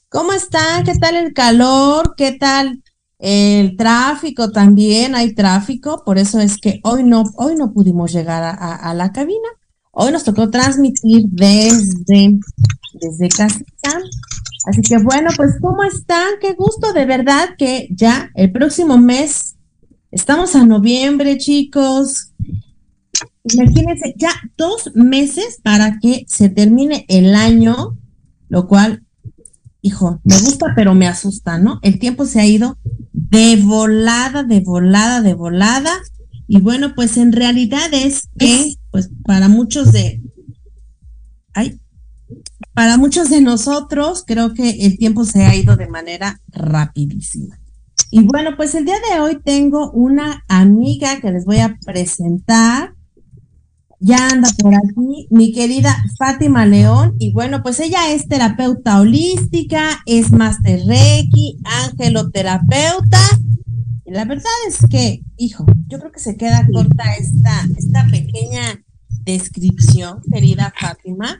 [0.09, 0.84] ¿Cómo están?
[0.84, 2.15] ¿Qué tal el calor?
[2.16, 2.84] ¿Qué tal
[3.19, 5.16] el tráfico también?
[5.16, 9.49] Hay tráfico, por eso es que hoy no, hoy no pudimos llegar a, la cabina.
[9.91, 12.39] Hoy nos tocó transmitir desde,
[12.93, 14.00] desde casita.
[14.66, 16.28] Así que bueno, pues ¿cómo están?
[16.41, 19.56] Qué gusto de verdad que ya el próximo mes,
[20.12, 22.29] estamos a noviembre, chicos.
[23.45, 27.97] Imagínense, ya dos meses para que se termine el año,
[28.49, 29.05] lo cual,
[29.81, 31.78] hijo, me gusta, pero me asusta, ¿no?
[31.83, 32.78] El tiempo se ha ido
[33.12, 35.91] de volada, de volada, de volada.
[36.47, 40.21] Y bueno, pues en realidad es que, pues para muchos de,
[41.55, 41.81] ay,
[42.75, 47.59] para muchos de nosotros, creo que el tiempo se ha ido de manera rapidísima.
[48.10, 52.95] Y bueno, pues el día de hoy tengo una amiga que les voy a presentar
[54.00, 57.14] ya anda por aquí mi querida Fátima León.
[57.18, 63.20] Y bueno, pues ella es terapeuta holística, es master Reiki, angeloterapeuta.
[64.06, 68.82] Y la verdad es que, hijo, yo creo que se queda corta esta, esta pequeña
[69.24, 71.38] descripción, querida Fátima.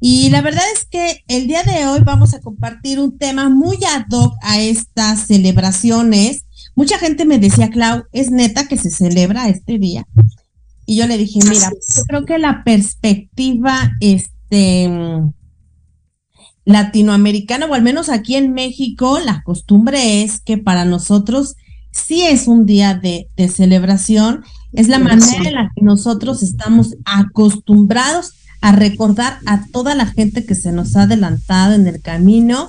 [0.00, 3.76] Y la verdad es que el día de hoy vamos a compartir un tema muy
[3.84, 6.44] ad hoc a estas celebraciones.
[6.74, 10.06] Mucha gente me decía, Clau, es neta que se celebra este día.
[10.86, 14.88] Y yo le dije, mira, yo creo que la perspectiva este,
[16.64, 21.56] latinoamericana, o al menos aquí en México, la costumbre es que para nosotros
[21.90, 26.96] sí es un día de, de celebración, es la manera en la que nosotros estamos
[27.04, 32.68] acostumbrados a recordar a toda la gente que se nos ha adelantado en el camino.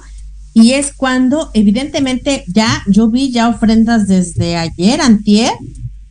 [0.54, 5.52] Y es cuando, evidentemente, ya yo vi ya ofrendas desde ayer, antier,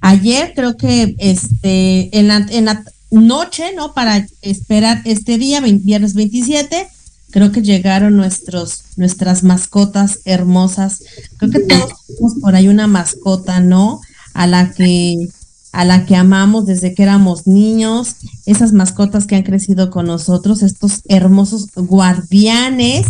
[0.07, 3.93] Ayer creo que este en la, noche, ¿no?
[3.93, 6.87] Para esperar este día, viernes 27,
[7.31, 11.03] creo que llegaron nuestros, nuestras mascotas hermosas.
[11.39, 14.01] Creo que todos tenemos por ahí una mascota, ¿no?
[14.33, 15.29] A la que
[15.73, 18.15] a la que amamos desde que éramos niños,
[18.47, 23.07] esas mascotas que han crecido con nosotros, estos hermosos guardianes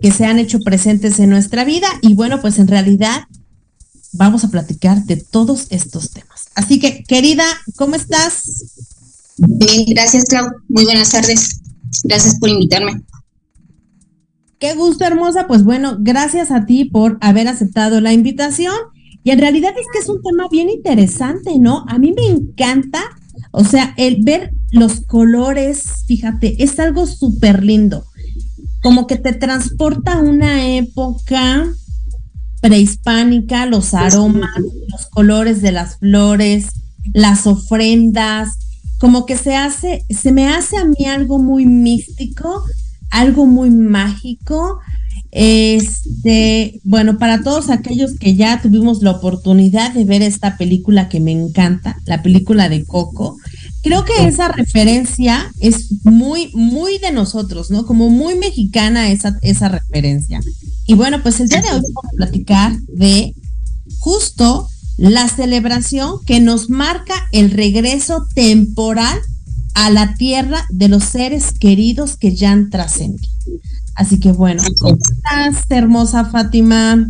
[0.00, 3.24] que se han hecho presentes en nuestra vida y bueno, pues en realidad
[4.12, 6.48] vamos a platicar de todos estos temas.
[6.54, 7.44] Así que, querida,
[7.76, 8.42] ¿cómo estás?
[9.36, 10.50] Bien, gracias, Clau.
[10.68, 11.60] Muy buenas tardes.
[12.04, 13.02] Gracias por invitarme.
[14.58, 15.46] Qué gusto, hermosa.
[15.46, 18.74] Pues bueno, gracias a ti por haber aceptado la invitación.
[19.22, 21.84] Y en realidad es que es un tema bien interesante, ¿no?
[21.88, 23.02] A mí me encanta,
[23.52, 28.04] o sea, el ver los colores, fíjate, es algo súper lindo.
[28.82, 31.68] Como que te transporta a una época
[32.60, 34.50] prehispánica, los aromas,
[34.88, 36.66] los colores de las flores,
[37.12, 38.58] las ofrendas,
[38.98, 42.62] como que se hace, se me hace a mí algo muy místico,
[43.10, 44.80] algo muy mágico.
[45.30, 51.20] Este, bueno, para todos aquellos que ya tuvimos la oportunidad de ver esta película que
[51.20, 53.36] me encanta, la película de Coco,
[53.82, 57.86] creo que esa referencia es muy, muy de nosotros, ¿no?
[57.86, 60.40] Como muy mexicana esa, esa referencia.
[60.86, 63.34] Y bueno, pues el día de hoy vamos a platicar de
[63.98, 69.18] justo la celebración que nos marca el regreso temporal
[69.74, 73.32] a la tierra de los seres queridos que ya han trascendido.
[73.94, 77.08] Así que bueno, ¿cómo estás, hermosa Fátima?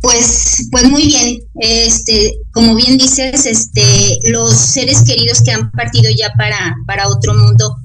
[0.00, 1.38] Pues, pues muy bien.
[1.60, 7.34] Este, como bien dices, este, los seres queridos que han partido ya para, para otro
[7.34, 7.76] mundo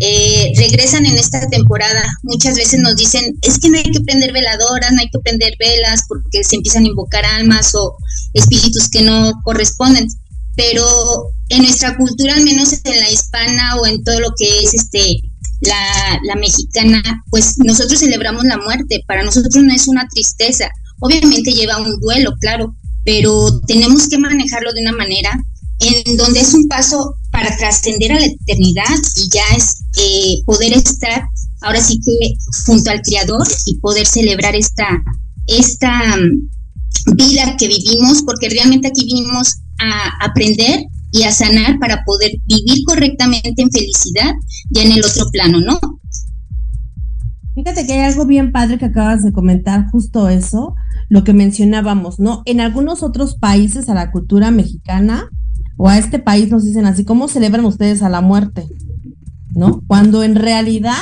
[0.00, 2.04] eh, regresan en esta temporada.
[2.22, 5.54] Muchas veces nos dicen, es que no hay que prender veladoras, no hay que prender
[5.58, 7.96] velas porque se empiezan a invocar almas o
[8.34, 10.06] espíritus que no corresponden.
[10.54, 14.74] Pero en nuestra cultura, al menos en la hispana o en todo lo que es
[14.74, 15.20] este
[15.60, 19.02] la, la mexicana, pues nosotros celebramos la muerte.
[19.06, 20.68] Para nosotros no es una tristeza.
[21.00, 22.74] Obviamente lleva un duelo, claro,
[23.04, 25.30] pero tenemos que manejarlo de una manera
[25.80, 30.72] en donde es un paso para trascender a la eternidad y ya es eh, poder
[30.72, 31.22] estar
[31.60, 32.34] ahora sí que
[32.66, 34.86] junto al Creador y poder celebrar esta,
[35.46, 42.04] esta mm, vida que vivimos, porque realmente aquí vinimos a aprender y a sanar para
[42.04, 44.32] poder vivir correctamente en felicidad
[44.70, 45.78] ya en el otro plano, ¿no?
[47.54, 50.74] Fíjate que hay algo bien padre que acabas de comentar, justo eso,
[51.08, 52.42] lo que mencionábamos, ¿no?
[52.44, 55.28] En algunos otros países a la cultura mexicana
[55.76, 58.68] o a este país nos dicen así, ¿cómo celebran ustedes a la muerte?
[59.54, 59.82] ¿No?
[59.86, 60.98] Cuando en realidad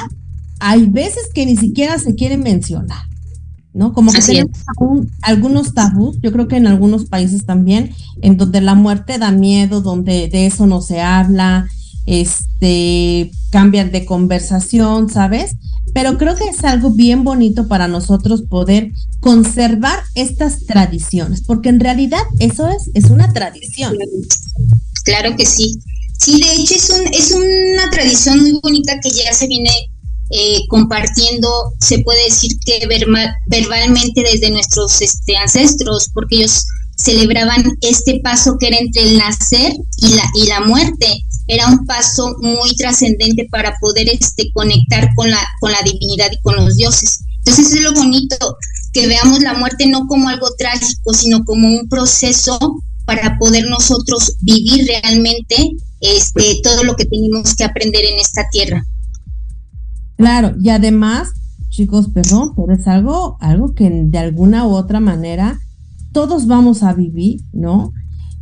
[0.61, 3.03] hay veces que ni siquiera se quieren mencionar,
[3.75, 3.93] ¿no?
[3.93, 4.58] Como que tenemos
[5.23, 7.91] algunos tabús, yo creo que en algunos países también,
[8.23, 11.69] en donde la muerte da miedo, donde de eso no se habla,
[12.06, 15.56] este, cambian de conversación, ¿sabes?
[15.97, 21.81] Pero creo que es algo bien bonito para nosotros poder conservar estas tradiciones, porque en
[21.81, 23.97] realidad eso es, es una tradición.
[25.05, 25.79] Claro que sí.
[26.19, 29.71] Sí, de hecho es, un, es una tradición muy bonita que ya se viene
[30.33, 31.49] eh, compartiendo,
[31.81, 32.87] se puede decir que
[33.47, 36.67] verbalmente desde nuestros este, ancestros, porque ellos
[37.07, 41.07] celebraban este paso que era entre el nacer y la, y la muerte
[41.47, 46.41] era un paso muy trascendente para poder este, conectar con la, con la divinidad y
[46.43, 47.21] con los dioses.
[47.39, 48.57] Entonces es lo bonito,
[48.93, 52.59] que veamos la muerte no como algo trágico, sino como un proceso
[53.05, 58.85] para poder nosotros vivir realmente este, todo lo que tenemos que aprender en esta tierra.
[60.17, 61.29] Claro, y además,
[61.69, 65.61] chicos, perdón, pero es algo, algo que de alguna u otra manera
[66.16, 67.92] todos vamos a vivir, ¿no?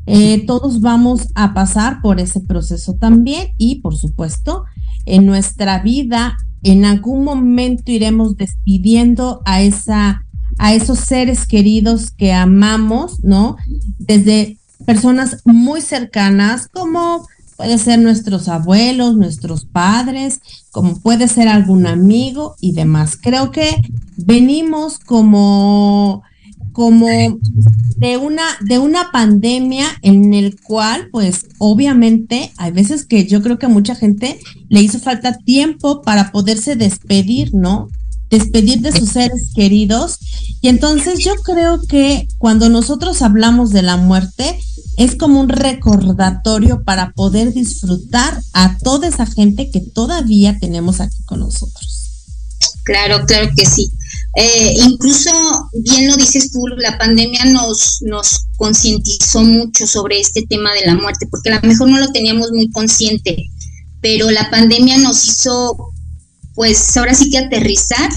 [0.07, 4.63] Eh, todos vamos a pasar por ese proceso también y por supuesto
[5.07, 10.25] en nuestra vida en algún momento iremos despidiendo a esa
[10.57, 13.57] a esos seres queridos que amamos, ¿no?
[13.99, 17.27] Desde personas muy cercanas como
[17.57, 20.39] puede ser nuestros abuelos, nuestros padres,
[20.71, 23.19] como puede ser algún amigo y demás.
[23.21, 23.69] Creo que
[24.17, 26.23] venimos como
[26.75, 27.07] como
[27.97, 33.59] de una, de una pandemia en el cual, pues, obviamente, hay veces que yo creo
[33.59, 37.89] que a mucha gente le hizo falta tiempo para poderse despedir, ¿no?
[38.29, 40.19] Despedir de sus seres queridos.
[40.61, 44.59] Y entonces yo creo que cuando nosotros hablamos de la muerte,
[44.97, 51.23] es como un recordatorio para poder disfrutar a toda esa gente que todavía tenemos aquí
[51.25, 51.95] con nosotros.
[52.85, 53.89] Claro, claro que sí.
[54.37, 55.31] Eh, incluso,
[55.75, 60.97] bien lo dices tú, la pandemia nos, nos concientizó mucho sobre este tema de la
[60.97, 63.37] muerte, porque a lo mejor no lo teníamos muy consciente,
[64.01, 65.93] pero la pandemia nos hizo,
[66.55, 68.11] pues ahora sí que aterrizar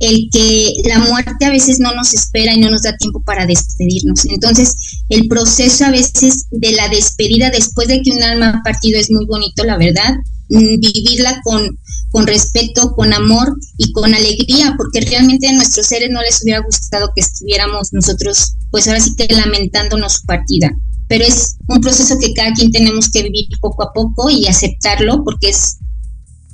[0.00, 3.46] el que la muerte a veces no nos espera y no nos da tiempo para
[3.46, 4.26] despedirnos.
[4.26, 4.74] Entonces,
[5.08, 9.10] el proceso a veces de la despedida después de que un alma ha partido es
[9.10, 10.14] muy bonito, la verdad.
[10.48, 11.78] Vivirla con,
[12.10, 16.60] con respeto, con amor y con alegría, porque realmente a nuestros seres no les hubiera
[16.60, 20.70] gustado que estuviéramos nosotros, pues ahora sí que lamentándonos su partida.
[21.08, 25.22] Pero es un proceso que cada quien tenemos que vivir poco a poco y aceptarlo,
[25.24, 25.78] porque es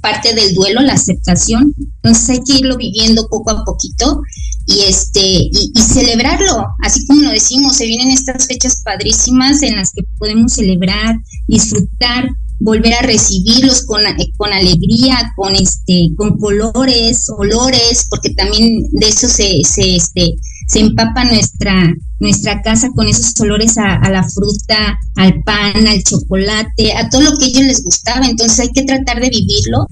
[0.01, 1.75] parte del duelo, la aceptación.
[2.03, 4.23] Entonces hay que irlo viviendo poco a poquito
[4.67, 9.93] y este y, celebrarlo, así como lo decimos, se vienen estas fechas padrísimas en las
[9.93, 11.17] que podemos celebrar,
[11.49, 12.29] disfrutar,
[12.61, 14.03] volver a recibirlos con,
[14.37, 20.35] con alegría, con este, con colores, olores, porque también de eso se, se, este,
[20.69, 26.93] se empapa nuestra, nuestra casa con esos olores a, la fruta, al pan, al chocolate,
[26.97, 28.27] a todo lo que a ellos les gustaba.
[28.27, 29.87] Entonces hay que tratar de vivirlo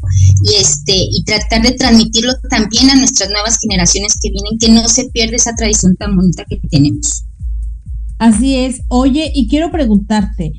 [0.45, 4.89] y este, y tratar de transmitirlo también a nuestras nuevas generaciones que vienen, que no
[4.89, 7.25] se pierda esa tradición tan bonita que tenemos.
[8.19, 8.83] Así es.
[8.89, 10.53] Oye, y quiero preguntarte,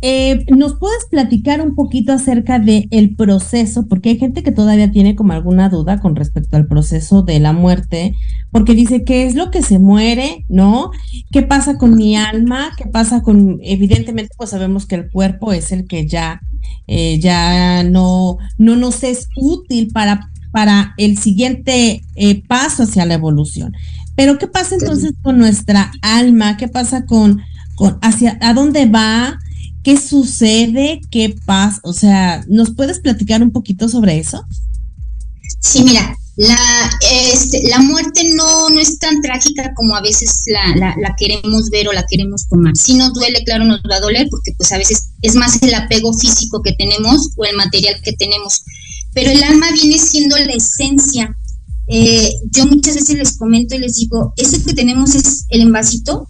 [0.00, 3.88] eh, ¿Nos puedes platicar un poquito acerca del el proceso?
[3.88, 7.52] Porque hay gente que todavía tiene como alguna duda con respecto al proceso de la
[7.52, 8.14] muerte,
[8.52, 10.44] porque dice, ¿qué es lo que se muere?
[10.48, 10.92] ¿No?
[11.32, 12.70] ¿Qué pasa con mi alma?
[12.76, 16.42] ¿Qué pasa con, evidentemente, pues sabemos que el cuerpo es el que ya,
[16.86, 23.14] eh, ya no, no nos es útil para, para el siguiente eh, paso hacia la
[23.14, 23.74] evolución.
[24.14, 26.56] Pero ¿qué pasa entonces con nuestra alma?
[26.56, 27.40] ¿Qué pasa con,
[27.74, 29.38] con hacia, a dónde va?
[29.88, 31.00] ¿Qué sucede?
[31.10, 31.80] ¿Qué pasa?
[31.82, 34.44] O sea, ¿nos puedes platicar un poquito sobre eso?
[35.60, 36.90] Sí, mira, la,
[37.32, 41.88] este, la muerte no, no es tan trágica como a veces la, la, queremos ver
[41.88, 42.76] o la queremos tomar.
[42.76, 45.72] Si nos duele, claro, nos va a doler porque pues a veces es más el
[45.72, 48.64] apego físico que tenemos o el material que tenemos.
[49.14, 51.34] Pero el alma viene siendo la esencia.
[51.86, 56.28] Eh, yo muchas veces les comento y les digo, ese que tenemos es el envasito,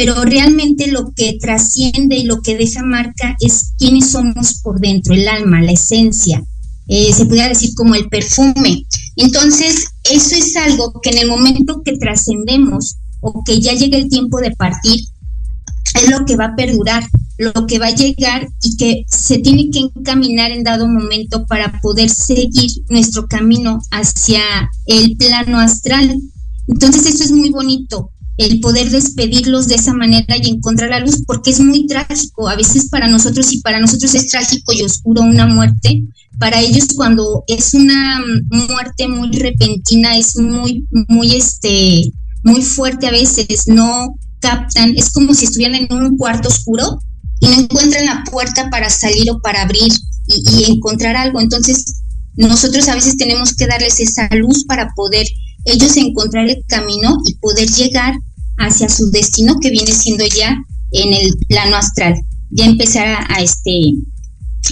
[0.00, 5.12] pero realmente lo que trasciende y lo que deja marca es quiénes somos por dentro,
[5.12, 6.42] el alma, la esencia,
[6.88, 8.86] eh, se podría decir como el perfume.
[9.16, 14.08] Entonces, eso es algo que en el momento que trascendemos o que ya llega el
[14.08, 15.00] tiempo de partir,
[15.94, 19.68] es lo que va a perdurar, lo que va a llegar y que se tiene
[19.68, 24.40] que encaminar en dado momento para poder seguir nuestro camino hacia
[24.86, 26.18] el plano astral.
[26.68, 31.22] Entonces eso es muy bonito, el poder despedirlos de esa manera y encontrar la luz,
[31.26, 32.48] porque es muy trágico.
[32.48, 36.02] A veces para nosotros, y para nosotros es trágico y oscuro una muerte,
[36.38, 38.18] para ellos cuando es una
[38.48, 42.10] muerte muy repentina, es muy, muy, este,
[42.42, 46.98] muy fuerte a veces, no captan, es como si estuvieran en un cuarto oscuro
[47.40, 49.92] y no encuentran la puerta para salir o para abrir
[50.28, 51.40] y, y encontrar algo.
[51.40, 52.00] Entonces,
[52.36, 55.26] nosotros a veces tenemos que darles esa luz para poder
[55.64, 58.14] ellos encontrar el camino y poder llegar
[58.60, 60.56] hacia su destino que viene siendo ya
[60.92, 62.14] en el plano astral,
[62.50, 63.92] ya empezar a, este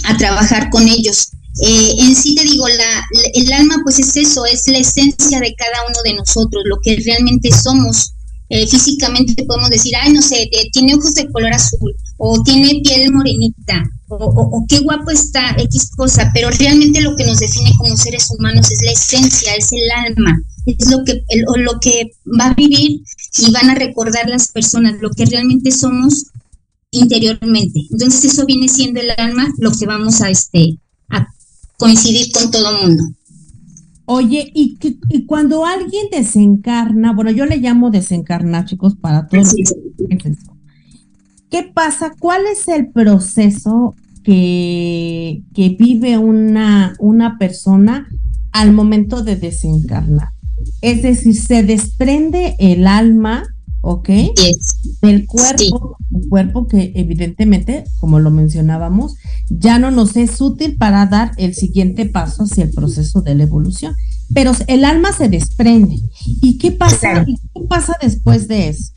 [0.05, 1.31] a trabajar con ellos.
[1.61, 5.53] Eh, en sí te digo, la, el alma pues es eso, es la esencia de
[5.55, 8.13] cada uno de nosotros, lo que realmente somos.
[8.51, 12.81] Eh, físicamente podemos decir, ay, no sé, eh, tiene ojos de color azul, o tiene
[12.83, 17.71] piel morenita, o, o, qué guapo está X cosa, pero realmente lo que nos define
[17.77, 20.35] como seres humanos es la esencia, es el alma,
[20.77, 21.23] es lo que,
[21.57, 23.01] lo que va a vivir
[23.37, 26.25] y van a recordar las personas, lo que realmente somos
[26.91, 27.81] interiormente.
[27.91, 31.27] Entonces eso viene siendo el alma, lo que vamos a, este, a
[31.77, 33.03] coincidir con todo el mundo.
[34.05, 34.77] Oye, y,
[35.27, 39.53] cuando alguien desencarna, bueno, yo le llamo desencarnar, chicos, para todos.
[41.51, 42.13] ¿Qué pasa?
[42.17, 48.07] ¿Cuál es el proceso que, que vive una, una persona
[48.51, 50.29] al momento de desencarnar?
[50.81, 53.43] Es decir, se desprende el alma,
[53.81, 54.09] ¿ok?
[55.01, 59.15] Del cuerpo, un cuerpo que evidentemente, como lo mencionábamos,
[59.49, 63.43] ya no nos es útil para dar el siguiente paso hacia el proceso de la
[63.43, 63.95] evolución.
[64.33, 65.99] Pero el alma se desprende.
[66.25, 67.23] ¿Y qué pasa?
[67.27, 68.93] ¿Y qué pasa después de eso?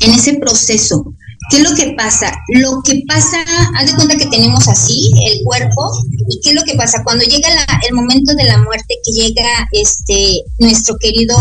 [0.00, 1.14] En ese proceso,
[1.50, 2.32] ¿Qué es lo que pasa?
[2.48, 3.44] Lo que pasa,
[3.76, 5.92] haz de cuenta que tenemos así el cuerpo,
[6.28, 7.48] y qué es lo que pasa cuando llega
[7.88, 11.36] el momento de la muerte, que llega este nuestro querido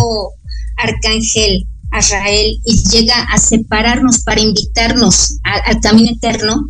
[0.77, 6.67] arcángel Azrael y llega a separarnos para invitarnos al camino eterno,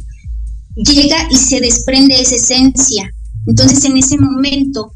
[0.76, 3.12] llega y se desprende esa esencia.
[3.48, 4.94] Entonces en ese momento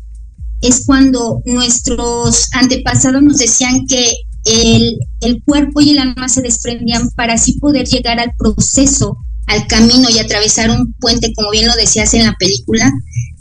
[0.62, 4.14] es cuando nuestros antepasados nos decían que
[4.50, 10.10] el, cuerpo y el alma se desprendían para así poder llegar al proceso, al camino
[10.10, 12.92] y atravesar un puente, como bien lo decías en la película,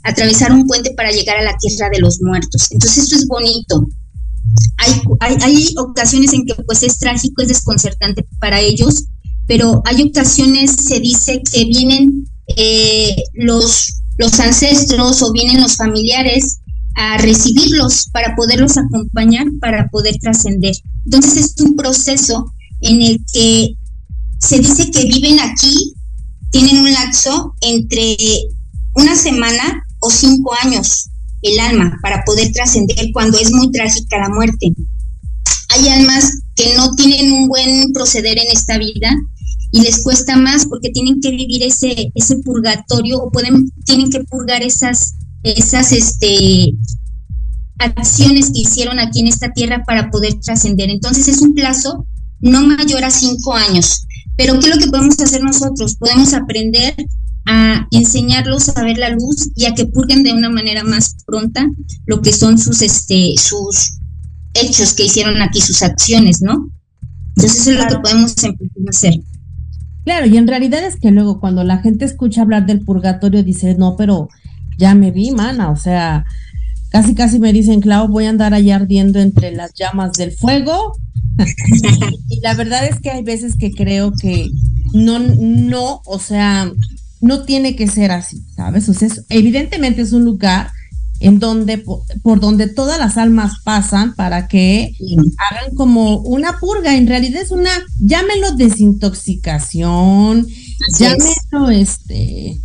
[0.05, 2.69] atravesar un puente para llegar a la tierra de los muertos.
[2.71, 3.87] Entonces esto es bonito.
[5.21, 9.05] Hay, ocasiones en que pues es trágico, es desconcertante para ellos,
[9.47, 16.61] pero hay ocasiones, se dice que vienen eh, los, los ancestros o vienen los familiares
[17.01, 20.75] a recibirlos para poderlos acompañar, para poder trascender.
[21.05, 23.75] Entonces es un proceso en el que
[24.41, 25.95] se dice que viven aquí,
[26.51, 28.17] tienen un lapso entre
[28.97, 31.09] una semana o cinco años
[31.43, 34.73] el alma para poder trascender cuando es muy trágica la muerte.
[35.69, 39.15] Hay almas que no tienen un buen proceder en esta vida
[39.71, 44.25] y les cuesta más porque tienen que vivir ese ese purgatorio o pueden tienen que
[44.25, 46.75] purgar esas esas este
[47.79, 50.91] acciones que hicieron aquí en esta tierra para poder trascender.
[50.91, 52.07] Entonces es un plazo
[52.41, 54.05] no mayor a cinco años.
[54.37, 55.97] Pero ¿qué es lo que podemos hacer nosotros?
[55.97, 56.95] Podemos aprender
[57.47, 61.67] a enseñarlos a ver la luz y a que purguen de una manera más pronta
[62.07, 63.99] lo que son sus, este, sus
[64.55, 66.71] hechos que hicieron aquí, sus acciones, ¿no?
[67.37, 69.15] Entonces eso es lo que podemos empezar a hacer.
[70.05, 73.75] Claro, y en realidad es que luego cuando la gente escucha hablar del purgatorio dice,
[73.75, 74.29] no, pero
[74.79, 76.25] ya me vi, mana, o sea,
[76.91, 80.97] casi casi me dicen, Clau, voy a andar allá ardiendo entre las llamas del fuego.
[82.29, 84.49] y la verdad es que hay veces que creo que
[84.95, 86.73] no, no, o sea,
[87.21, 88.89] no tiene que ser así, ¿sabes?
[88.89, 90.71] O sea, evidentemente es un lugar
[91.21, 91.79] en donde,
[92.23, 94.95] por, donde todas las almas pasan para que
[95.51, 96.97] hagan como una purga.
[96.97, 100.47] En realidad es una, llámelo desintoxicación,
[100.99, 102.61] llámelo este,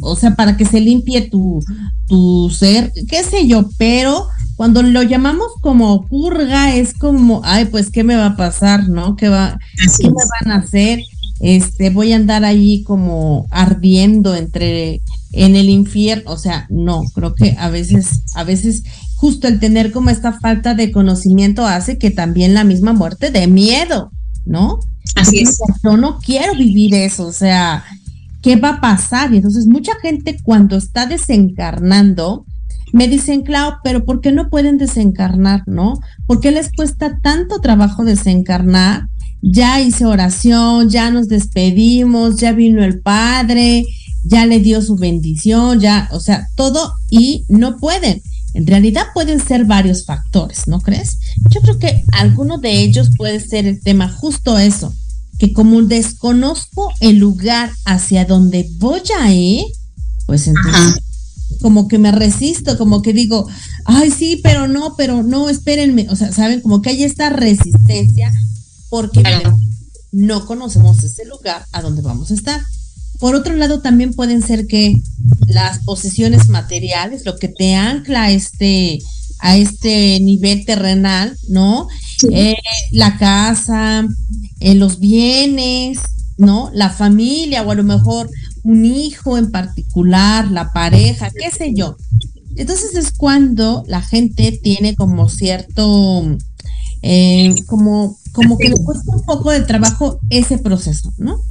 [0.00, 1.60] o sea, para que se limpie tu,
[2.06, 7.90] tu ser, qué sé yo, pero cuando lo llamamos como purga es como, ay, pues,
[7.90, 9.16] ¿qué me va a pasar, no?
[9.16, 9.58] ¿Qué, va,
[9.98, 11.00] ¿qué me van a hacer?
[11.40, 15.02] este, voy a andar ahí como ardiendo entre
[15.32, 18.84] en el infierno, o sea, no, creo que a veces, a veces
[19.16, 23.46] justo el tener como esta falta de conocimiento hace que también la misma muerte de
[23.46, 24.10] miedo,
[24.46, 24.78] ¿no?
[25.14, 25.58] Así es.
[25.84, 27.84] Yo no quiero vivir eso, o sea,
[28.46, 29.34] ¿qué va a pasar?
[29.34, 32.46] Y entonces mucha gente cuando está desencarnando,
[32.92, 35.98] me dicen, Clau, pero ¿por qué no pueden desencarnar, no?
[36.28, 39.08] ¿Por qué les cuesta tanto trabajo desencarnar?
[39.42, 43.84] ya hice oración, ya nos despedimos, ya vino el Padre,
[44.24, 48.22] ya le dio su bendición, ya, o sea, todo y no pueden.
[48.54, 51.18] En realidad pueden ser varios factores, ¿no crees?
[51.50, 54.94] Yo creo que alguno de ellos puede ser el tema justo eso,
[55.38, 59.64] que como desconozco el lugar hacia donde voy a ir,
[60.26, 61.02] pues entonces
[61.60, 63.48] como que me resisto, como que digo,
[63.84, 68.32] ay sí, pero no, pero no, espérenme, o sea, saben, como que hay esta resistencia
[68.88, 69.22] porque
[70.12, 72.62] no conocemos ese lugar a donde vamos a estar.
[73.18, 74.94] Por otro lado, también pueden ser que
[75.46, 78.98] las posesiones materiales, lo que te ancla a este,
[79.38, 81.88] a este nivel terrenal, ¿no?
[82.30, 82.56] Eh,
[82.92, 84.06] la casa,
[84.60, 85.98] eh, los bienes,
[86.38, 86.70] ¿no?
[86.72, 88.30] La familia o a lo mejor
[88.64, 91.96] un hijo en particular, la pareja, qué sé yo.
[92.56, 96.36] Entonces es cuando la gente tiene como cierto,
[97.02, 101.42] eh, como como que le cuesta un poco de trabajo ese proceso, ¿no?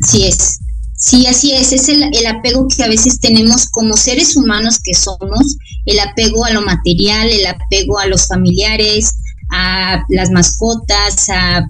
[0.00, 0.60] Así es.
[0.96, 5.56] Sí, así es, es el, apego que a veces tenemos como seres humanos que somos,
[5.86, 9.14] el apego a lo material, el apego a los familiares,
[9.50, 11.62] a las mascotas, a,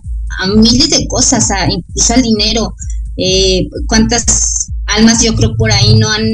[0.56, 2.74] miles de cosas, a, incluso al dinero.
[3.16, 6.26] Eh, ¿Cuántas almas yo creo por ahí no han,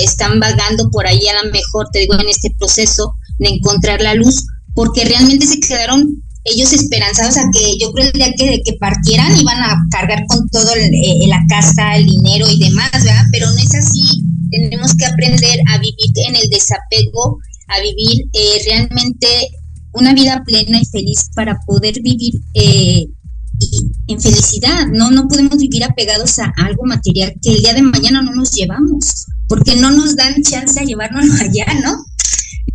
[0.00, 4.14] están vagando por ahí a lo mejor, te digo, en este proceso de encontrar la
[4.14, 8.74] luz, porque realmente se quedaron ellos esperanzados a que yo creo el día que, que
[8.74, 13.24] partieran iban a cargar con todo eh, la casa, el dinero y demás, ¿verdad?
[13.32, 14.22] Pero no es así.
[14.50, 19.26] Tenemos que aprender a vivir en el desapego, a vivir eh, realmente
[19.94, 23.06] una vida plena y feliz para poder vivir eh,
[24.08, 24.86] en felicidad.
[24.92, 28.52] No, no podemos vivir apegados a algo material que el día de mañana no nos
[28.52, 32.04] llevamos, porque no nos dan chance a llevarnos allá, ¿no?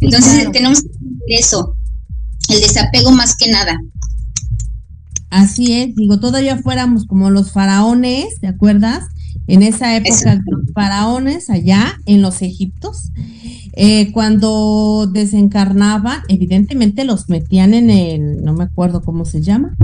[0.02, 1.76] Entonces tenemos que vivir eso,
[2.50, 3.78] el desapego más que nada.
[5.30, 9.04] Así es, digo, todavía fuéramos como los faraones, ¿te acuerdas?
[9.48, 13.12] En esa época, los faraones allá en los Egiptos,
[13.74, 19.76] eh, cuando desencarnaban, evidentemente los metían en el, no me acuerdo cómo se llama.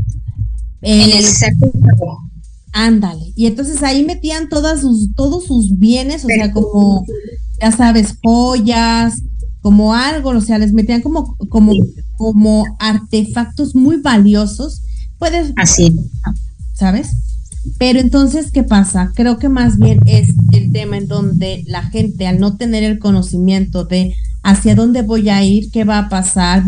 [0.82, 2.30] En el sarcófago.
[2.74, 3.32] Ándale.
[3.36, 7.06] Y entonces ahí metían todas sus, todos sus bienes, o sea, como,
[7.62, 9.22] ya sabes, joyas,
[9.62, 11.72] como algo, o sea, les metían como, como
[12.16, 14.84] como artefactos muy valiosos,
[15.18, 15.54] puedes...
[15.56, 15.96] Así.
[16.74, 17.10] ¿Sabes?
[17.78, 19.12] Pero entonces, ¿qué pasa?
[19.16, 23.00] Creo que más bien es el tema en donde la gente, al no tener el
[23.00, 26.64] conocimiento de hacia dónde voy a ir, qué va a pasar,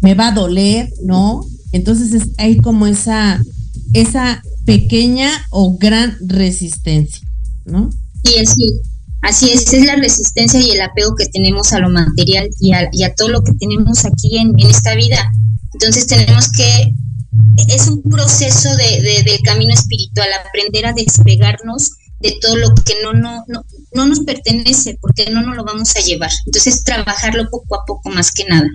[0.00, 1.44] me va a doler, ¿no?
[1.72, 3.40] Entonces hay como esa,
[3.92, 7.26] esa pequeña o gran resistencia,
[7.64, 7.90] ¿no?
[8.24, 8.80] Sí, sí.
[9.22, 13.14] Así es, es la resistencia y el apego que tenemos a lo material y a,
[13.14, 15.30] todo lo que tenemos aquí en, esta vida.
[15.72, 16.94] Entonces tenemos que,
[17.68, 23.12] es un proceso de, del camino espiritual, aprender a despegarnos de todo lo que no,
[23.12, 26.30] no, no, no nos pertenece, porque no nos lo vamos a llevar.
[26.46, 28.68] Entonces trabajarlo poco a poco más que nada.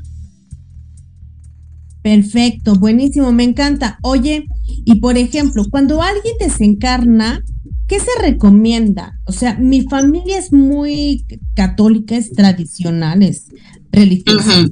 [2.02, 3.98] Perfecto, buenísimo, me encanta.
[4.02, 4.46] Oye,
[4.86, 7.44] y por ejemplo, cuando alguien desencarna,
[7.88, 9.20] ¿qué se recomienda?
[9.26, 13.48] O sea, mi familia es muy católica, es tradicional, es
[13.92, 14.68] religiosa.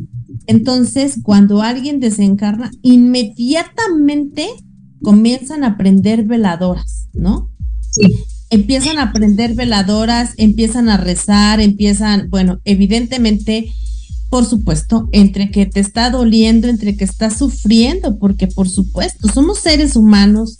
[0.51, 4.49] Entonces, cuando alguien desencarna, inmediatamente
[5.01, 7.49] comienzan a prender veladoras, ¿no?
[7.89, 8.13] Sí.
[8.49, 13.71] Empiezan a prender veladoras, empiezan a rezar, empiezan, bueno, evidentemente,
[14.29, 19.59] por supuesto, entre que te está doliendo, entre que estás sufriendo, porque por supuesto, somos
[19.59, 20.57] seres humanos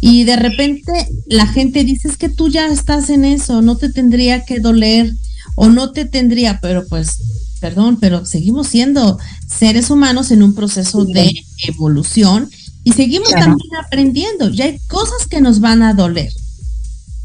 [0.00, 0.92] y de repente
[1.26, 5.12] la gente dice es que tú ya estás en eso, no te tendría que doler
[5.56, 7.18] o no te tendría, pero pues,
[7.60, 11.32] perdón, pero seguimos siendo seres humanos en un proceso de
[11.66, 12.50] evolución
[12.84, 14.50] y seguimos también aprendiendo.
[14.50, 16.32] Ya hay cosas que nos van a doler.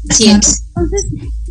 [0.04, 1.06] Entonces,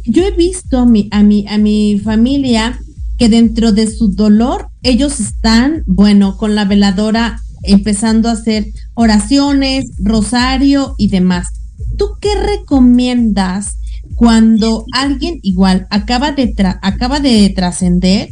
[0.05, 2.79] yo he visto a mi, a mi, a mi familia
[3.17, 8.65] que dentro de su dolor, ellos están, bueno, con la veladora empezando a hacer
[8.95, 11.49] oraciones, rosario y demás.
[11.97, 13.77] ¿Tú qué recomiendas
[14.15, 18.29] cuando alguien igual acaba de, acaba de trascender?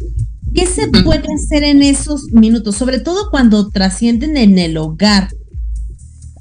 [0.54, 2.76] ¿Qué se puede hacer en esos minutos?
[2.76, 5.30] Sobre todo cuando trascienden en el hogar.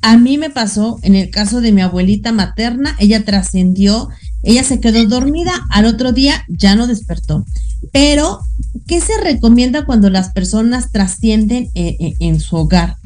[0.02, 4.08] A mí me pasó en el caso de mi abuelita materna, ella trascendió,
[4.42, 7.44] ella se quedó dormida, al otro día ya no despertó.
[7.92, 8.40] Pero,
[8.86, 12.96] ¿qué se recomienda cuando las personas trascienden eh, eh, en, su hogar?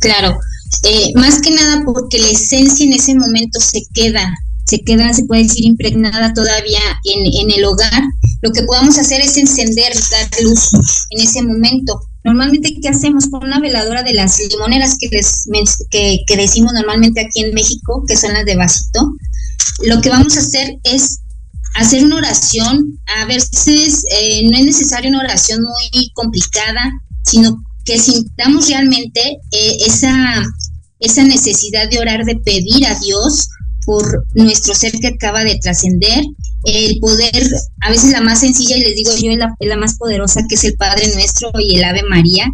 [0.00, 0.38] Claro,
[0.84, 4.32] eh, más que nada porque la esencia en ese momento se queda,
[4.66, 8.02] se queda, se puede decir, impregnada todavía en, en el hogar.
[8.42, 10.70] Lo que podamos hacer es encender, dar luz
[11.10, 15.44] en ese momento Normalmente, ¿qué hacemos con una veladora de las limoneras que, les,
[15.90, 19.12] que, que decimos normalmente aquí en México, que son las de vasito?
[19.84, 21.20] Lo que vamos a hacer es
[21.74, 22.98] hacer una oración.
[23.18, 26.90] A veces eh, no es necesaria una oración muy complicada,
[27.24, 30.42] sino que sintamos realmente eh, esa,
[31.00, 33.50] esa necesidad de orar, de pedir a Dios
[33.84, 36.24] por nuestro ser que acaba de trascender,
[36.64, 37.50] el poder,
[37.82, 40.64] a veces la más sencilla, y les digo yo, es la, más poderosa, que es
[40.64, 42.46] el Padre Nuestro y el Ave María,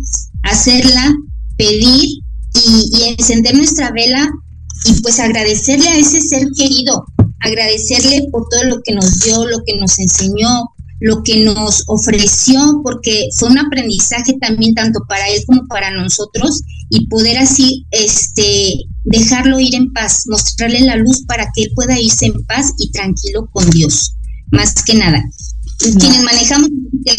[0.42, 1.14] hacerla,
[1.56, 2.04] pedir
[2.54, 4.28] y, y encender nuestra vela
[4.84, 7.04] y pues agradecerle a ese ser querido,
[7.40, 10.48] agradecerle por todo lo que nos dio, lo que nos enseñó,
[11.00, 16.62] lo que nos ofreció, porque fue un aprendizaje también tanto para él como para nosotros
[16.90, 21.98] y poder así este dejarlo ir en paz, mostrarle la luz para que él pueda
[21.98, 24.14] irse en paz y tranquilo con Dios,
[24.50, 25.22] más que nada.
[25.78, 26.68] Quienes manejamos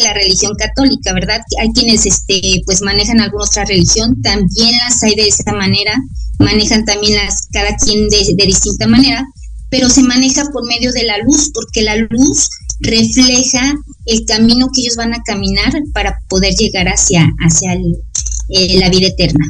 [0.00, 1.40] la religión católica, ¿verdad?
[1.60, 6.00] Hay quienes este pues manejan alguna otra religión, también las hay de esa manera,
[6.38, 9.26] manejan también las cada quien de, de distinta manera,
[9.70, 12.48] pero se maneja por medio de la luz, porque la luz
[12.82, 13.74] refleja
[14.06, 19.08] el camino que ellos van a caminar para poder llegar hacia, hacia eh, la vida
[19.08, 19.46] eterna.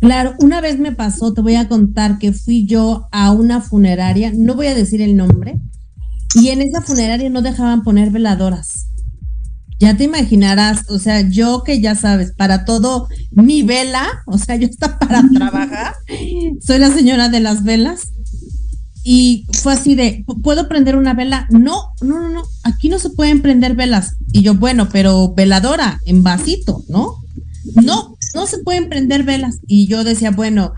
[0.00, 4.32] Claro, una vez me pasó, te voy a contar que fui yo a una funeraria,
[4.34, 5.58] no voy a decir el nombre,
[6.34, 8.88] y en esa funeraria no dejaban poner veladoras.
[9.78, 14.56] Ya te imaginarás, o sea, yo que ya sabes, para todo mi vela, o sea,
[14.56, 15.94] yo está para trabajar,
[16.60, 18.10] soy la señora de las velas,
[19.08, 21.46] y fue así de, ¿puedo prender una vela?
[21.48, 24.16] No, no, no, no, aquí no se pueden prender velas.
[24.32, 27.14] Y yo, bueno, pero veladora, en vasito, ¿no?
[27.84, 29.60] No, no se pueden prender velas.
[29.68, 30.72] Y yo decía, bueno,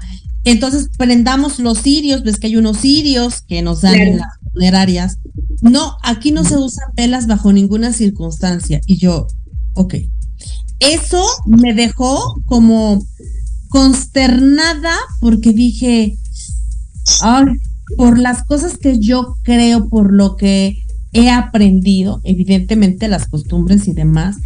[0.45, 5.17] entonces prendamos los cirios, ves que hay unos cirios que nos dan en las funerarias.
[5.63, 8.83] No, aquí no se usan velas bajo ninguna circunstancia.
[8.85, 9.27] Y yo,
[9.73, 9.95] ok.
[10.81, 13.03] Eso me dejó como
[13.71, 16.19] consternada porque dije,
[17.23, 17.47] ay,
[17.97, 23.93] por las cosas que yo creo, por lo que he aprendido, evidentemente las costumbres y
[23.93, 24.37] demás,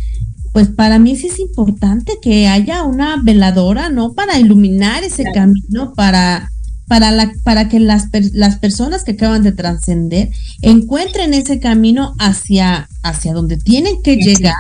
[0.53, 4.13] pues para mí sí es importante que haya una veladora, ¿no?
[4.13, 6.51] Para iluminar ese camino, para,
[6.87, 12.89] para, la, para que las, las personas que acaban de trascender encuentren ese camino hacia,
[13.03, 14.55] hacia donde tienen que llegar.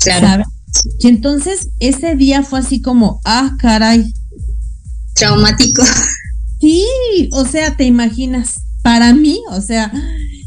[0.00, 0.44] Claro.
[0.98, 4.12] Y entonces ese día fue así como, ah, caray.
[5.14, 5.82] Traumático.
[6.64, 9.92] Sí, o sea, te imaginas, para mí, o sea,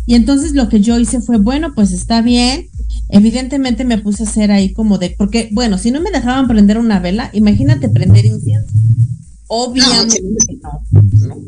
[0.07, 2.69] y entonces lo que yo hice fue, bueno, pues está bien.
[3.09, 6.79] Evidentemente me puse a hacer ahí como de, porque, bueno, si no me dejaban prender
[6.79, 8.73] una vela, imagínate prender incienso.
[9.45, 10.19] Obviamente
[10.59, 11.39] no.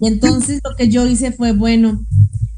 [0.00, 2.04] Y entonces lo que yo hice fue, bueno,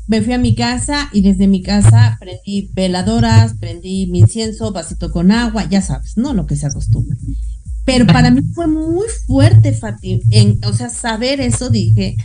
[0.09, 5.13] me fui a mi casa y desde mi casa prendí veladoras, prendí mi incienso, vasito
[5.13, 6.35] con agua, ya sabes, ¿no?
[6.35, 7.17] Lo que se acostumbra.
[7.85, 12.17] Pero para mí fue muy fuerte, Fati, en, o sea, saber eso, dije,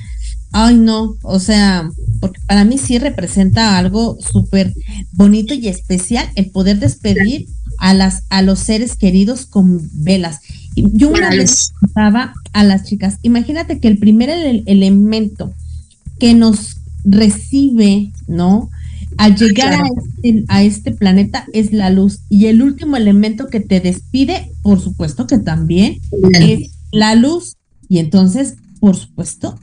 [0.51, 4.73] ay no, o sea, porque para mí sí representa algo súper
[5.11, 10.39] bonito y especial el poder despedir a las a los seres queridos con velas.
[10.75, 15.53] Yo una vez contaba a las chicas, imagínate que el primer elemento
[16.19, 18.69] que nos recibe, ¿no?
[19.19, 22.21] Al llegar a, este, a este planeta es la luz.
[22.29, 25.99] Y el último elemento que te despide, por supuesto que también
[26.39, 27.57] es la luz.
[27.89, 29.59] Y entonces, por supuesto,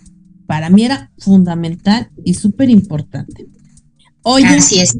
[0.46, 3.46] para mí era fundamental y súper importante.
[4.20, 4.98] Oye, Así es.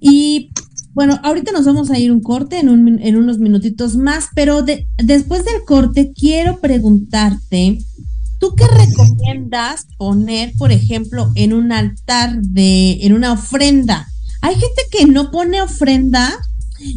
[0.00, 0.50] Y
[0.94, 4.62] bueno, ahorita nos vamos a ir un corte en, un, en unos minutitos más, pero
[4.62, 7.80] de, después del corte quiero preguntarte,
[8.44, 14.06] ¿tú qué recomiendas poner, por ejemplo, en un altar de, en una ofrenda?
[14.42, 16.30] Hay gente que no pone ofrenda.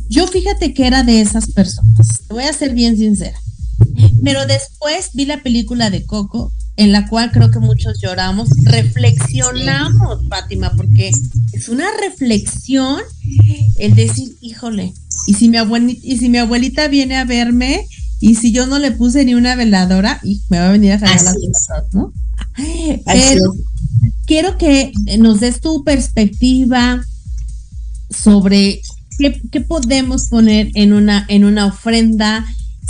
[0.09, 2.07] Yo fíjate que era de esas personas.
[2.27, 3.39] Te voy a ser bien sincera.
[4.25, 10.27] Pero después vi la película de Coco en la cual creo que muchos lloramos, reflexionamos,
[10.27, 11.11] Fátima, porque
[11.53, 12.99] es una reflexión
[13.79, 14.93] el decir, híjole,
[15.27, 17.87] y si mi abuelita, y si mi abuelita viene a verme,
[18.19, 20.99] y si yo no le puse ni una veladora, y me va a venir a
[20.99, 22.13] jalar las cosas, ¿no?
[23.05, 23.53] Pero
[24.25, 27.03] quiero que nos des tu perspectiva
[28.09, 28.81] sobre
[29.17, 32.45] qué, qué podemos poner en una, en una ofrenda,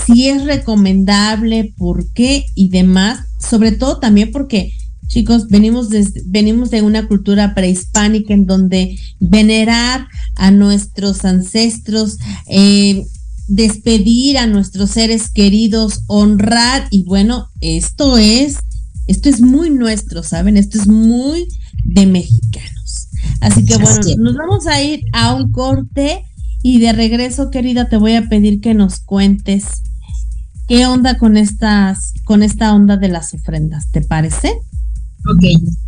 [0.05, 4.73] si es recomendable, por qué y demás, sobre todo también porque
[5.07, 13.05] chicos, venimos de, venimos de una cultura prehispánica en donde venerar a nuestros ancestros, eh,
[13.47, 18.57] despedir a nuestros seres queridos, honrar, y bueno, esto es,
[19.07, 20.57] esto es muy nuestro, ¿saben?
[20.57, 21.47] Esto es muy
[21.85, 23.09] de mexicanos.
[23.41, 26.23] Así que bueno, nos vamos a ir a un corte
[26.61, 29.65] y de regreso, querida, te voy a pedir que nos cuentes
[30.67, 34.49] qué onda con estas, con esta onda de las ofrendas, ¿te parece?
[35.29, 35.43] Ok,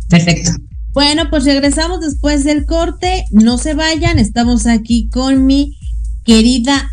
[0.08, 0.52] perfecto.
[0.92, 3.24] Bueno, pues regresamos después del corte.
[3.30, 5.76] No se vayan, estamos aquí con mi
[6.24, 6.90] querida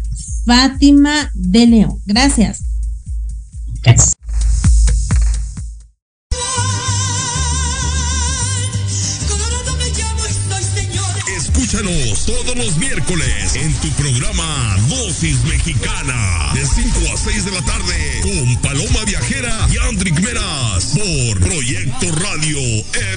[0.47, 1.99] Fátima de León.
[2.05, 2.63] Gracias.
[3.83, 4.15] Gracias.
[11.35, 17.61] Escúchanos todos los miércoles en tu programa Dosis Mexicana de 5 a 6 de la
[17.63, 22.57] tarde con Paloma Viajera y Andrick Meras por Proyecto Radio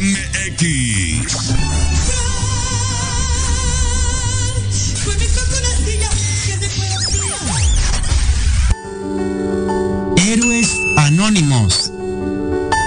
[0.00, 1.99] MX.
[11.10, 11.90] Anónimos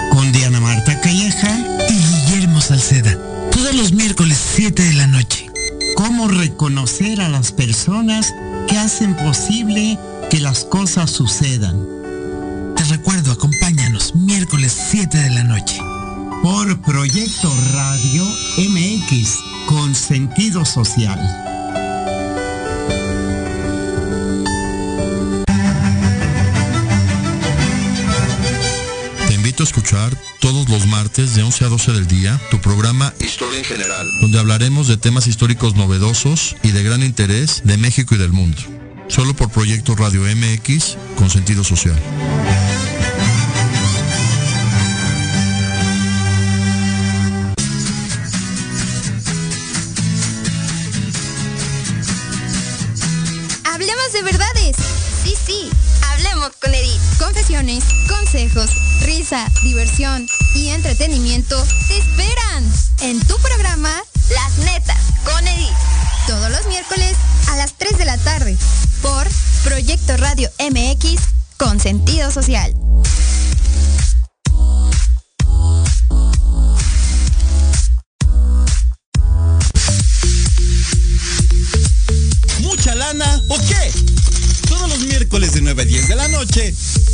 [0.10, 1.60] con Diana Marta Calleja
[1.90, 3.18] y Guillermo Salceda.
[3.52, 5.52] Todos los miércoles 7 de la noche
[5.98, 8.34] cómo reconocer a las personas
[8.70, 11.86] que hacen posible que las cosas sucedan.
[12.78, 15.82] Te recuerdo, acompáñanos miércoles 7 de la noche.
[16.42, 18.26] Por Proyecto Radio
[18.58, 21.53] MX con sentido social.
[29.54, 33.60] Invito a escuchar todos los martes de 11 a 12 del día tu programa Historia
[33.60, 38.18] en General, donde hablaremos de temas históricos novedosos y de gran interés de México y
[38.18, 38.58] del mundo.
[39.10, 42.02] Solo por Proyecto Radio MX con sentido social.
[53.66, 54.76] Hablemos de verdades.
[55.24, 55.70] Sí, sí,
[56.10, 57.00] hablemos con Edith.
[57.20, 57.84] Confesiones,
[58.34, 63.94] consejos, risa, diversión y entretenimiento te esperan en tu programa
[64.32, 65.70] Las Netas con Edith.
[66.26, 67.14] Todos los miércoles
[67.50, 68.58] a las 3 de la tarde
[69.04, 69.28] por
[69.64, 71.22] Proyecto Radio MX
[71.58, 72.74] con sentido social.
[82.62, 83.92] ¿Mucha lana o qué?
[84.68, 86.74] Todos los miércoles de 9 a 10 de la noche,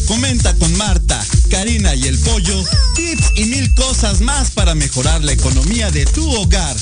[0.09, 5.33] comenta con Marta, Karina y el Pollo tips y mil cosas más para mejorar la
[5.33, 6.75] economía de tu hogar.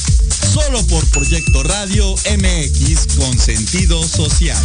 [0.54, 4.58] Solo por Proyecto Radio MX con sentido social.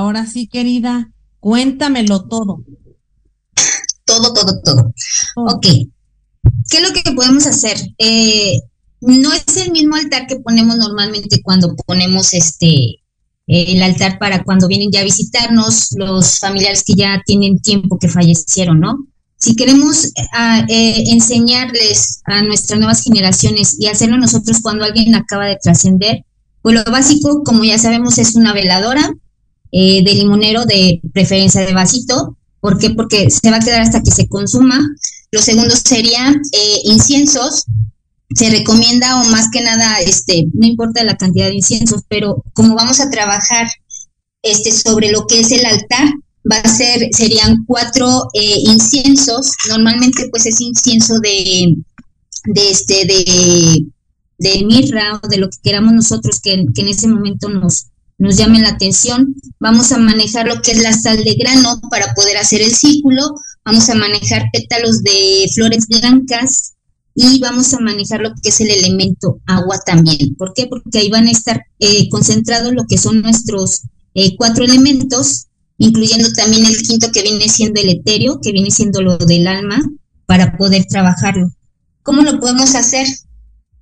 [0.00, 2.64] Ahora sí, querida, cuéntamelo todo.
[4.06, 4.94] Todo, todo, todo.
[5.36, 5.66] Ok.
[6.70, 7.76] ¿Qué es lo que podemos hacer?
[7.98, 8.60] Eh,
[9.02, 13.02] no es el mismo altar que ponemos normalmente cuando ponemos este
[13.46, 18.08] el altar para cuando vienen ya a visitarnos los familiares que ya tienen tiempo que
[18.08, 19.06] fallecieron, ¿no?
[19.36, 25.58] Si queremos eh, enseñarles a nuestras nuevas generaciones y hacerlo nosotros cuando alguien acaba de
[25.62, 26.24] trascender,
[26.62, 29.12] pues lo básico, como ya sabemos, es una veladora,
[29.72, 32.36] eh, de limonero de preferencia de vasito.
[32.60, 32.90] ¿Por qué?
[32.90, 34.80] Porque se va a quedar hasta que se consuma.
[35.30, 37.64] Lo segundo serían eh, inciensos.
[38.34, 42.74] Se recomienda o más que nada, este, no importa la cantidad de inciensos, pero como
[42.74, 43.68] vamos a trabajar
[44.42, 46.08] este, sobre lo que es el altar,
[46.50, 49.52] va a ser, serían cuatro eh, inciensos.
[49.68, 51.76] Normalmente pues es incienso de,
[52.54, 57.89] este, de, mirra o de lo que queramos nosotros que en ese momento nos,
[58.20, 59.34] nos llame la atención.
[59.58, 63.34] Vamos a manejar lo que es la sal de grano para poder hacer el círculo.
[63.64, 66.74] Vamos a manejar pétalos de flores blancas
[67.14, 70.34] y vamos a manejar lo que es el elemento agua también.
[70.36, 70.66] ¿Por qué?
[70.66, 75.46] Porque ahí van a estar eh, concentrados lo que son nuestros eh, cuatro elementos,
[75.78, 79.82] incluyendo también el quinto que viene siendo el etéreo, que viene siendo lo del alma,
[80.26, 81.50] para poder trabajarlo.
[82.02, 83.06] ¿Cómo lo podemos hacer?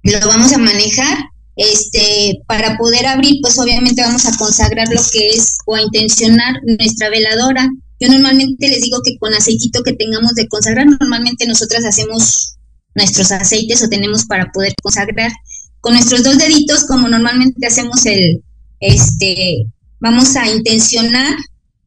[0.05, 1.19] Lo vamos a manejar
[1.59, 6.55] este, para poder abrir, pues obviamente vamos a consagrar lo que es o a intencionar
[6.65, 7.69] nuestra veladora.
[7.99, 12.55] Yo normalmente les digo que con aceitito que tengamos de consagrar, normalmente nosotras hacemos
[12.95, 15.33] nuestros aceites o tenemos para poder consagrar.
[15.81, 18.41] Con nuestros dos deditos, como normalmente hacemos el,
[18.79, 19.67] este,
[19.99, 21.35] vamos a intencionar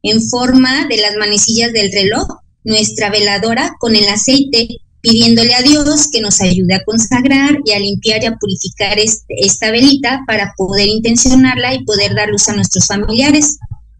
[0.02, 2.28] en forma de las manecillas del reloj
[2.64, 4.68] nuestra veladora con el aceite
[5.02, 9.70] pidiéndole a Dios que nos ayude a consagrar y a limpiar y a purificar esta
[9.70, 13.58] velita para poder intencionarla y poder dar luz a nuestros familiares.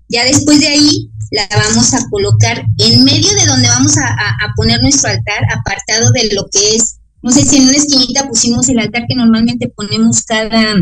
[0.08, 4.16] Ya después de ahí la vamos a colocar en medio de donde vamos a,
[4.56, 8.68] poner nuestro altar, apartado de lo que es, no sé si en una esquinita pusimos
[8.68, 10.74] el altar que normalmente ponemos cada,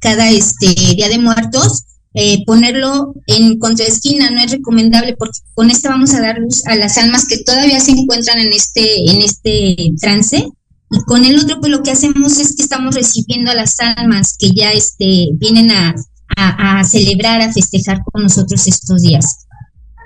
[0.00, 1.84] cada este día de muertos,
[2.20, 6.74] eh, ponerlo en contraesquina no es recomendable porque con esta vamos a dar luz a
[6.74, 10.48] las almas que todavía se encuentran en este, en este trance.
[10.90, 14.34] Y con el otro, pues lo que hacemos es que estamos recibiendo a las almas
[14.36, 15.94] que ya este, vienen a,
[16.82, 19.46] celebrar, a festejar con nosotros estos días.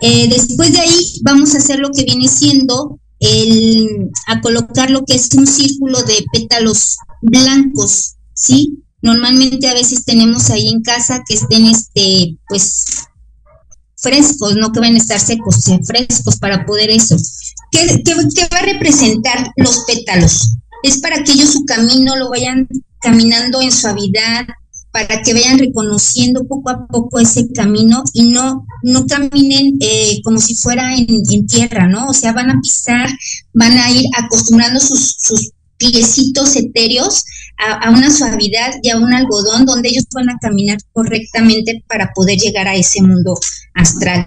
[0.03, 5.03] Eh, después de ahí vamos a hacer lo que viene siendo el, a colocar lo
[5.07, 8.82] que es un círculo de pétalos blancos, ¿sí?
[9.03, 12.85] Normalmente a veces tenemos ahí en casa que estén, este, pues,
[13.97, 17.17] frescos, no que van a estar secos, frescos para poder eso.
[17.71, 18.03] ¿Qué,
[18.53, 20.57] va a representar los pétalos?
[20.83, 22.69] Es para que ellos su camino lo vayan
[23.01, 24.47] caminando en suavidad,
[24.93, 30.39] para que vayan reconociendo poco a poco ese camino y no, no caminen eh, como
[30.39, 32.09] si fuera en, en, tierra, ¿no?
[32.09, 33.09] O sea, van a pisar,
[33.55, 37.25] van a ir acostumbrando sus, sus piecitos etéreos
[37.59, 42.39] a, una suavidad y a un algodón donde ellos van a caminar correctamente para poder
[42.39, 43.35] llegar a ese mundo
[43.75, 44.25] astral.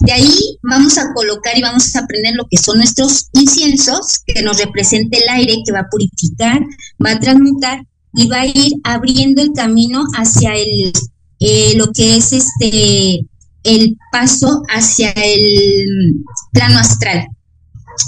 [0.00, 4.42] De ahí vamos a colocar y vamos a aprender lo que son nuestros inciensos, que
[4.42, 6.60] nos representa el aire que va a purificar,
[7.04, 7.80] va a transmutar
[8.14, 10.92] y va a ir abriendo el camino hacia el
[11.38, 13.20] eh, lo que es este
[13.62, 17.26] el paso hacia el plano astral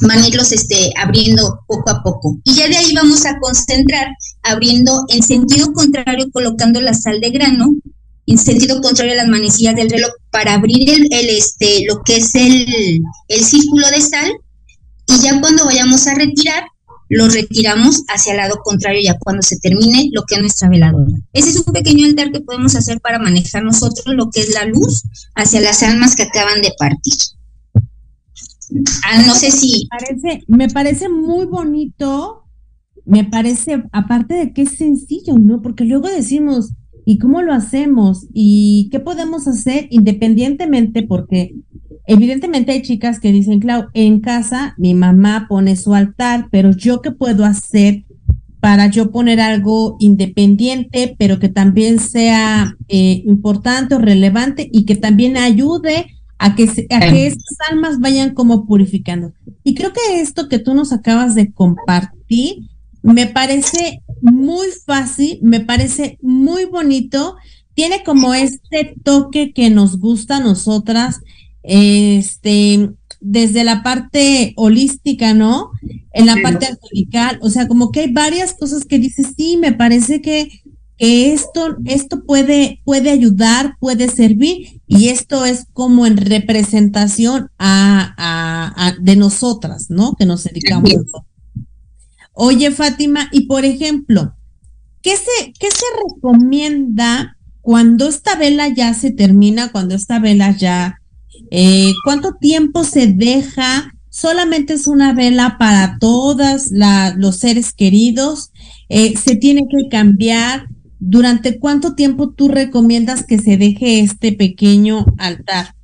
[0.02, 2.38] van irlos este, abriendo poco a poco.
[2.44, 4.08] Y ya de ahí vamos a concentrar
[4.42, 7.74] abriendo en sentido contrario, colocando la sal de grano,
[8.26, 12.34] en sentido contrario a las manecillas del reloj, para abrir el, este, lo que es
[12.34, 14.32] el, el círculo de sal.
[15.06, 16.64] Y ya cuando vayamos a retirar,
[17.08, 21.12] lo retiramos hacia el lado contrario ya cuando se termine lo que es nuestra veladora.
[21.32, 24.66] Ese es un pequeño altar que podemos hacer para manejar nosotros lo que es la
[24.66, 25.02] luz
[25.34, 27.14] hacia las almas que acaban de partir.
[29.04, 29.88] Ah, no sé si.
[30.46, 32.44] Me parece, muy bonito,
[33.04, 35.62] me parece, aparte de que es sencillo, ¿no?
[35.62, 36.72] Porque luego decimos,
[37.04, 38.26] ¿y cómo lo hacemos?
[38.32, 41.02] ¿Y qué podemos hacer independientemente?
[41.02, 41.54] Porque
[42.06, 47.00] evidentemente hay chicas que dicen, Clau, en casa mi mamá pone su altar, pero yo
[47.00, 48.04] qué puedo hacer
[48.60, 54.96] para yo poner algo independiente, pero que también sea eh, importante o relevante y que
[54.96, 59.32] también ayude a que, a que estas almas vayan como purificando.
[59.64, 62.68] Y creo que esto que tú nos acabas de compartir
[63.02, 67.36] me parece muy fácil, me parece muy bonito,
[67.74, 71.20] tiene como este toque que nos gusta a nosotras,
[71.62, 75.70] este, desde la parte holística, ¿no?
[76.12, 79.72] En la parte angelical, o sea, como que hay varias cosas que dices, sí, me
[79.72, 80.48] parece que
[80.98, 88.94] que esto, esto puede, puede ayudar, puede servir, y esto es como en representación a,
[89.00, 90.14] de nosotras, ¿no?
[90.18, 91.28] Que nos dedicamos a
[92.40, 94.34] Oye, Fátima, y por ejemplo,
[95.02, 101.00] ¿qué se, qué se recomienda cuando esta vela ya se termina, cuando esta vela ya,
[101.50, 103.92] eh, cuánto tiempo se deja?
[104.08, 106.70] Solamente es una vela para todas
[107.16, 108.52] los seres queridos,
[108.88, 110.68] eh, se tiene que cambiar,
[110.98, 115.74] ¿durante cuánto tiempo tú recomiendas que se deje este pequeño altar?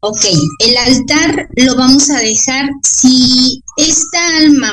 [0.00, 0.24] Ok,
[0.60, 4.72] el altar lo vamos a dejar si esta alma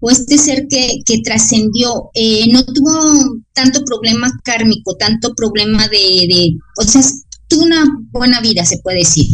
[0.00, 6.26] o este ser que, que trascendió eh, no tuvo tanto problema kármico, tanto problema de,
[6.28, 7.02] de, o sea,
[7.58, 9.26] una buena vida, se puede decir.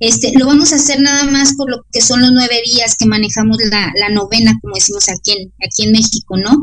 [0.00, 3.06] Este, lo vamos a hacer nada más por lo que son los nueve días que
[3.06, 6.56] manejamos la, la novena, como decimos aquí en, aquí en México, ¿no?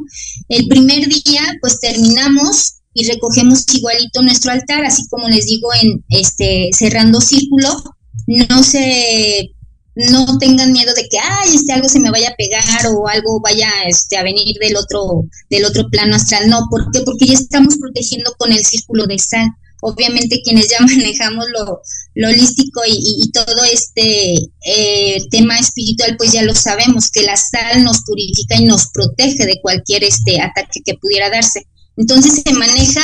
[0.50, 6.04] El primer día, pues terminamos y recogemos igualito nuestro altar, así como les digo en
[6.10, 7.84] este cerrando círculo,
[8.28, 9.52] no se
[9.96, 13.42] no tengan miedo de que ay este algo se me vaya a pegar o algo
[13.42, 17.02] vaya este a venir del otro del otro plano astral no ¿por qué?
[17.02, 19.50] porque ya estamos protegiendo con el círculo de sal
[19.82, 21.82] obviamente quienes ya manejamos lo,
[22.28, 28.02] holístico y, todo este eh, tema espiritual pues ya lo sabemos que la sal nos
[28.02, 31.66] purifica y nos protege de cualquier este ataque que pudiera darse
[31.96, 33.02] entonces se maneja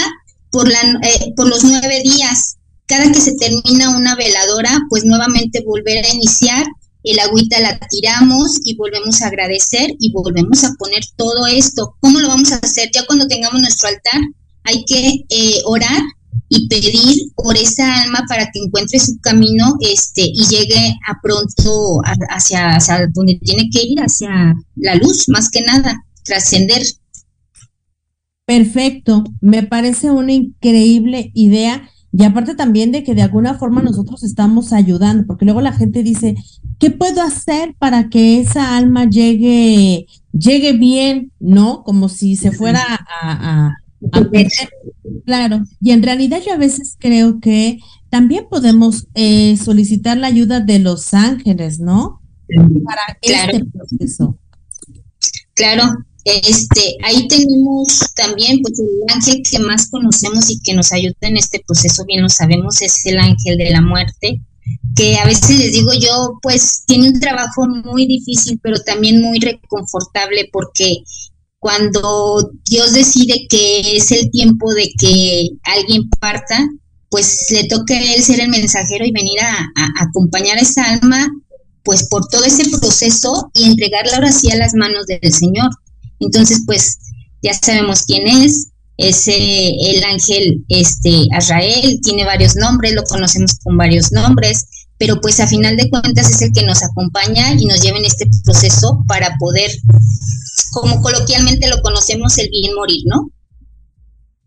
[0.52, 2.58] por la eh, por los nueve días
[2.88, 6.66] cada que se termina una veladora, pues nuevamente volver a iniciar,
[7.04, 11.96] el agüita la tiramos y volvemos a agradecer y volvemos a poner todo esto.
[12.00, 12.90] ¿Cómo lo vamos a hacer?
[12.94, 14.22] Ya cuando tengamos nuestro altar,
[14.64, 16.02] hay que eh, orar
[16.50, 22.02] y pedir por esa alma para que encuentre su camino este y llegue a pronto
[22.30, 22.78] hacia,
[23.14, 26.82] donde tiene que ir, hacia la luz, más que nada, trascender.
[28.46, 34.24] Perfecto, me parece una increíble idea y aparte también de que de alguna forma nosotros
[34.24, 36.36] estamos ayudando, porque luego la gente dice,
[36.80, 41.34] ¿qué puedo hacer para que esa alma llegue, llegue bien?
[41.40, 41.84] ¿No?
[41.84, 42.84] Como si se fuera
[43.22, 43.74] a,
[45.26, 47.80] Claro, y en realidad yo a veces creo que
[48.10, 52.22] también podemos eh, solicitar la ayuda de los ángeles, ¿no?
[52.84, 54.38] Para este proceso.
[55.54, 55.84] Claro,
[56.26, 61.38] este, ahí tenemos también, pues el ángel que más conocemos y que nos ayuda en
[61.38, 64.42] este proceso, bien lo sabemos, es el ángel de la muerte,
[64.96, 69.40] que a veces les digo yo, pues tiene un trabajo muy difícil, pero también muy
[69.40, 71.04] reconfortable, porque
[71.66, 76.60] cuando Dios decide que es el tiempo de que alguien parta,
[77.10, 81.28] pues le toca a él ser el mensajero y venir a, acompañar a esa alma,
[81.82, 85.72] pues por todo ese proceso y entregarla ahora sí a las manos del Señor.
[86.20, 87.00] Entonces, pues
[87.42, 93.76] ya sabemos quién es, es el ángel este Azrael, tiene varios nombres, lo conocemos con
[93.76, 97.82] varios nombres, pero pues a final de cuentas es el que nos acompaña y nos
[97.82, 99.72] lleva en este proceso para poder,
[100.72, 103.30] como coloquialmente lo conocemos, el bien morir, ¿no?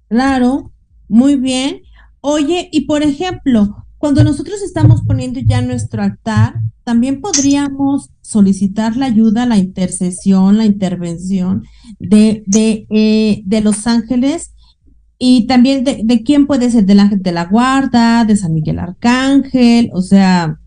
[0.09, 0.73] Claro,
[1.09, 1.83] muy bien.
[2.21, 9.07] Oye, y por ejemplo, cuando nosotros estamos poniendo ya nuestro altar, también podríamos solicitar la
[9.07, 11.65] ayuda, la intercesión, la intervención
[11.99, 14.53] de, de, eh, de los ángeles
[15.19, 18.79] y también de, de, quién puede ser, del ángel de la guarda, de San Miguel
[18.79, 20.59] Arcángel, o sea,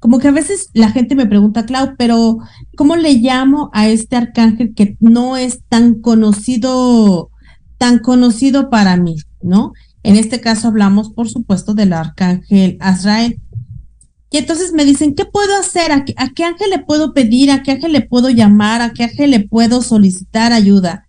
[0.00, 2.38] como que a veces la gente me pregunta, Clau, pero
[2.76, 7.30] ¿cómo le llamo a este arcángel que no es tan conocido,
[7.76, 9.72] tan conocido para mí, ¿no?
[10.02, 13.40] En este caso hablamos, por supuesto, del arcángel Azrael.
[14.30, 15.92] Y entonces me dicen, ¿qué puedo hacer?
[15.92, 17.50] ¿A qué, ángel le puedo pedir?
[17.50, 18.80] ¿A qué ángel le puedo llamar?
[18.80, 21.08] ¿A qué ángel le puedo solicitar ayuda?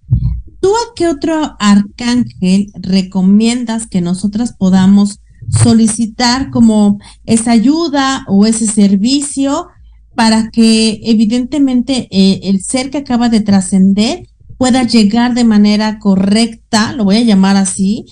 [0.62, 5.20] ¿Tú a qué otro arcángel recomiendas que nosotras podamos
[5.64, 9.68] solicitar como esa ayuda o ese servicio
[10.16, 16.94] para que evidentemente eh, el ser que acaba de trascender pueda llegar de manera correcta,
[16.94, 18.06] lo voy a llamar así,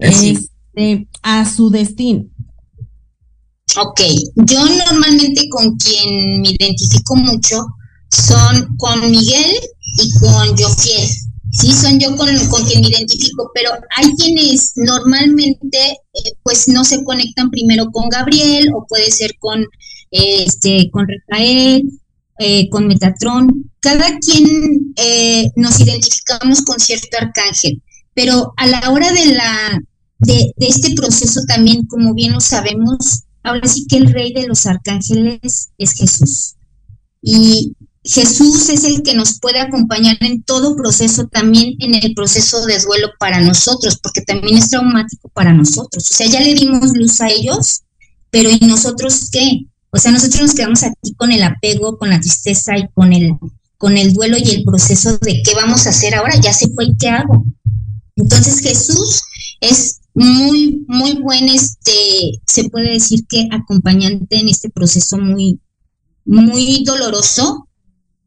[0.00, 2.24] este, a su destino?
[3.76, 4.00] Ok,
[4.34, 7.64] yo normalmente con quien me identifico mucho
[8.10, 9.54] son con Miguel
[10.02, 11.08] y con Jofiel.
[11.56, 12.28] Sí, son yo con,
[12.66, 18.70] quien me identifico, pero hay quienes normalmente eh, pues no se conectan primero con Gabriel
[18.74, 19.64] o puede ser con
[20.10, 21.88] este con Rafael,
[22.38, 23.70] eh, con Metatron.
[23.80, 27.82] Cada quien eh, nos identificamos con cierto arcángel,
[28.14, 29.80] pero a la hora de la
[30.18, 34.46] de, de este proceso también, como bien lo sabemos, Ahora sí que el rey de
[34.46, 36.56] los arcángeles es Jesús.
[37.20, 42.64] Y Jesús es el que nos puede acompañar en todo proceso, también en el proceso
[42.66, 46.10] de duelo para nosotros, porque también es traumático para nosotros.
[46.10, 47.82] O sea, ya le dimos luz a ellos,
[48.30, 49.66] pero ¿y nosotros qué?
[49.90, 53.38] O sea, nosotros nos quedamos aquí con el apego, con la tristeza y con el,
[53.78, 56.84] con el duelo y el proceso de qué vamos a hacer ahora, ya se fue
[56.84, 57.46] y qué hago.
[58.16, 59.22] Entonces Jesús
[59.60, 65.60] es muy, muy buen, este, se puede decir que acompañante en este proceso muy,
[66.24, 67.68] muy doloroso,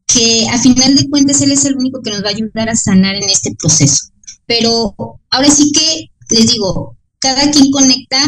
[0.08, 2.74] que a final de cuentas él es el único que nos va a ayudar a
[2.74, 4.08] sanar en este proceso.
[4.46, 4.94] Pero
[5.30, 8.18] ahora sí que les digo, cada quien conecta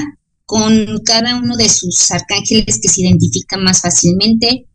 [0.50, 4.66] con cada uno de sus arcángeles que se identifica más fácilmente.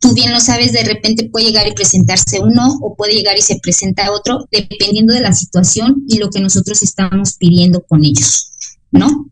[0.00, 3.42] Tú bien lo sabes, de repente puede llegar y presentarse uno o puede llegar y
[3.42, 8.50] se presenta otro, dependiendo de la situación y lo que nosotros estamos pidiendo con ellos,
[8.90, 9.30] ¿no?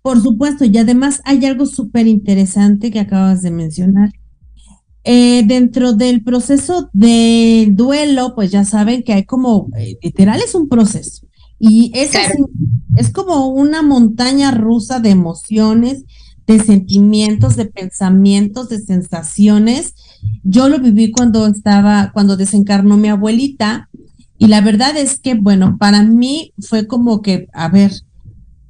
[0.00, 4.12] Por supuesto, y además hay algo súper interesante que acabas de mencionar.
[5.04, 10.54] Eh, dentro del proceso de duelo, pues ya saben que hay como, eh, literal es
[10.54, 11.26] un proceso.
[11.58, 12.12] Y es,
[12.96, 16.04] es como una montaña rusa de emociones,
[16.46, 19.94] de sentimientos, de pensamientos, de sensaciones.
[20.42, 23.88] Yo lo viví cuando estaba, cuando desencarnó mi abuelita.
[24.38, 27.92] Y la verdad es que, bueno, para mí fue como que, a ver,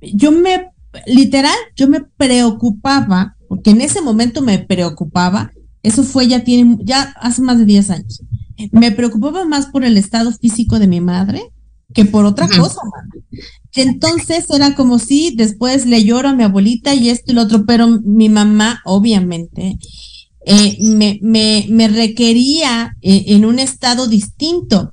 [0.02, 0.70] yo me,
[1.06, 5.50] literal, yo me preocupaba, porque en ese momento me preocupaba,
[5.82, 8.22] eso fue ya tiene, ya hace más de 10 años.
[8.70, 11.50] Me preocupaba más por el estado físico de mi madre
[11.92, 12.80] que por otra cosa.
[13.74, 17.64] Entonces era como si después le lloro a mi abuelita y esto y lo otro,
[17.66, 19.78] pero mi mamá, obviamente,
[20.44, 24.92] eh, me, me, me, requería eh, en un estado distinto.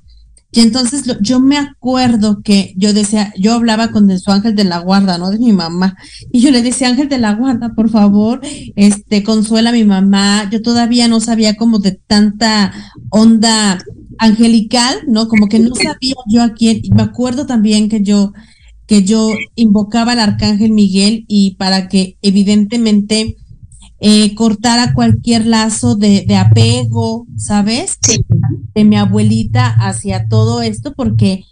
[0.52, 4.78] Y entonces yo me acuerdo que yo decía, yo hablaba con su ángel de la
[4.78, 5.30] guarda, ¿no?
[5.30, 5.96] De mi mamá.
[6.32, 8.40] Y yo le decía, ángel de la guarda, por favor,
[8.74, 10.48] este, consuela a mi mamá.
[10.50, 12.72] Yo todavía no sabía como de tanta
[13.10, 13.78] onda
[14.18, 15.28] angelical, ¿no?
[15.28, 16.80] Como que no sabía yo a quién.
[16.82, 18.32] Y me acuerdo también que yo,
[18.86, 23.36] que yo invocaba al arcángel Miguel y para que evidentemente
[24.00, 27.98] eh, cortara cualquier lazo de, de apego, ¿sabes?
[28.74, 31.44] De mi abuelita hacia todo esto, porque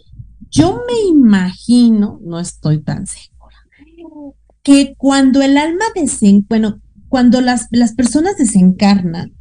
[0.51, 3.57] yo me imagino, no estoy tan segura,
[4.62, 9.32] que cuando el alma desen, bueno, cuando las, las personas desencarnan,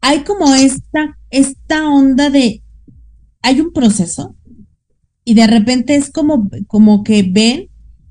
[0.00, 2.62] hay como esta, esta onda de,
[3.42, 4.36] hay un proceso
[5.24, 7.68] y de repente es como, como que ven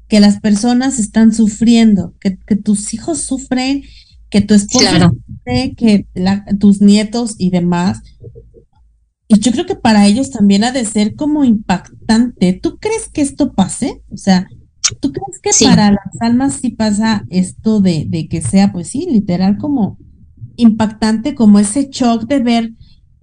[0.08, 3.84] que las personas están sufriendo, que, tus hijos sufren,
[4.30, 5.12] que tu esposo
[5.46, 6.08] que
[6.60, 8.02] tus nietos y demás.
[9.28, 12.54] Y yo creo que para ellos también ha de ser como impactante.
[12.54, 14.04] ¿Tú crees que esto pase?
[14.12, 14.48] O sea,
[15.00, 19.08] ¿tú crees que para las almas sí pasa esto de, de que sea, pues sí,
[19.10, 19.98] literal como
[20.58, 22.72] impactante como ese shock de ver,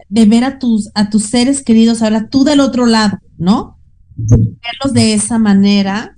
[0.08, 3.78] de ver a tus, a tus seres queridos, ahora tú del otro lado, ¿no?
[4.16, 6.14] Verlos de esa manera.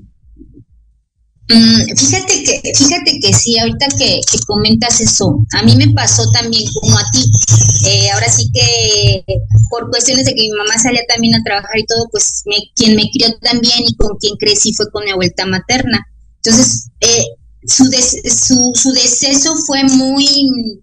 [1.48, 6.64] Mm, fíjate que, fíjate que sí, ahorita que, comentas eso, a mí me pasó también
[6.80, 7.30] como a ti.
[7.86, 9.24] Eh, ahora sí que
[9.68, 12.96] por cuestiones de que mi mamá salía también a trabajar y todo, pues me, quien
[12.96, 16.06] me crió también y con quien crecí fue con mi abuelita materna.
[16.36, 17.24] Entonces, eh,
[17.66, 20.80] su, su, su deceso fue muy,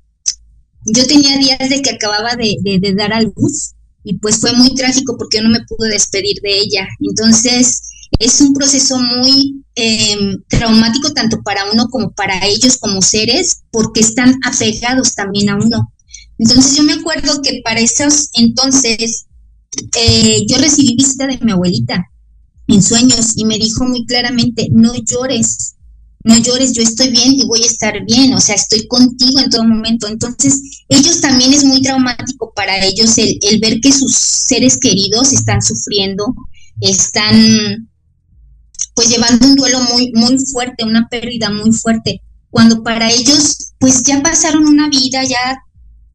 [0.86, 5.16] yo tenía días de que acababa de, dar a luz y pues fue muy trágico
[5.18, 6.88] porque no me pude despedir de ella.
[7.00, 7.82] Entonces
[8.20, 14.02] es un proceso muy em, traumático tanto para uno como para ellos como seres porque
[14.02, 15.94] están apegados también a uno.
[16.38, 19.26] Entonces yo me acuerdo que para esos entonces
[19.98, 22.06] eh, yo recibí visita de mi abuelita
[22.68, 25.76] en sueños y me dijo muy claramente, no llores,
[26.24, 29.50] no llores, yo estoy bien y voy a estar bien, o sea, estoy contigo en
[29.50, 30.08] todo momento.
[30.08, 35.62] Entonces, ellos también es muy traumático para ellos el, ver que sus seres queridos están
[35.62, 36.36] sufriendo,
[36.80, 37.90] están
[38.96, 44.04] pues llevando un duelo muy, muy fuerte, una pérdida muy fuerte, cuando para ellos pues
[44.04, 45.58] ya pasaron una vida, ya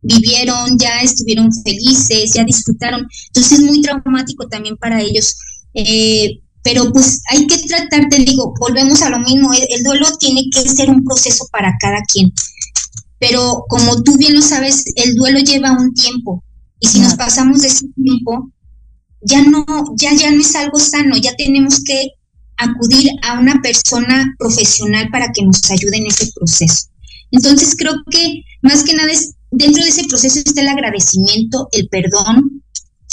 [0.03, 3.07] vivieron, ya estuvieron felices, ya disfrutaron.
[3.29, 5.37] Entonces es muy traumático también para ellos.
[5.75, 10.43] Eh, pero pues hay que tratar, te digo, volvemos a lo mismo, el, duelo tiene
[10.53, 12.33] que ser un proceso para cada quien,
[13.21, 16.43] pero como tú bien lo sabes, el duelo lleva un tiempo
[16.81, 18.51] y si nos pasamos de ese tiempo,
[19.21, 19.65] ya no,
[19.97, 22.09] ya, ya no es algo sano, ya tenemos que
[22.59, 26.89] acudir a una persona profesional para que nos ayude en ese proceso.
[27.31, 31.89] Entonces creo que más que nada es, dentro de ese proceso está el agradecimiento, el
[31.89, 32.63] perdón,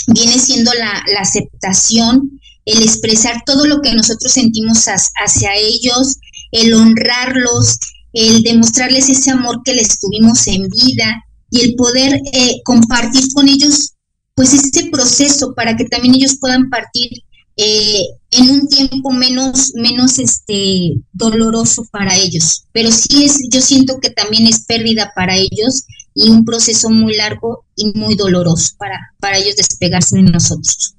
[0.07, 6.17] viene siendo la, aceptación, el expresar todo lo que nosotros sentimos hacia ellos,
[6.51, 7.77] el honrarlos,
[8.13, 13.47] el demostrarles ese amor que les tuvimos en vida y el poder eh, compartir con
[13.47, 13.93] ellos
[14.35, 17.09] pues ese proceso para que también ellos puedan partir
[17.57, 22.65] eh, en un tiempo menos, menos este doloroso para ellos.
[22.71, 25.85] Pero sí es, yo siento que también es pérdida para ellos
[26.15, 30.95] y un proceso muy largo y muy doloroso para, para ellos despegarse de nosotros.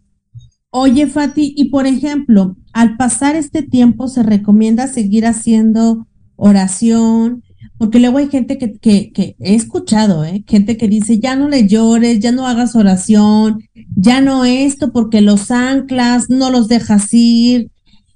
[0.70, 7.44] Oye, Fati, y por ejemplo, al pasar este tiempo se recomienda seguir haciendo oración,
[7.78, 10.44] porque luego hay gente que, he escuchado, ¿eh?
[10.46, 15.20] gente que dice, ya no le llores, ya no hagas oración, ya no esto porque
[15.20, 17.70] los anclas, no los dejas ir,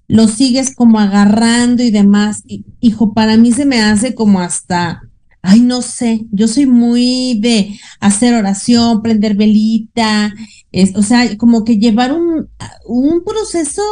[0.07, 2.43] los sigues como agarrando y demás.
[2.81, 5.03] hijo, para mí se me hace como hasta,
[5.43, 10.33] ay, no sé, yo soy muy de hacer oración, prender velita,
[10.71, 12.49] es, o sea, como que llevar un,
[12.87, 13.83] un proceso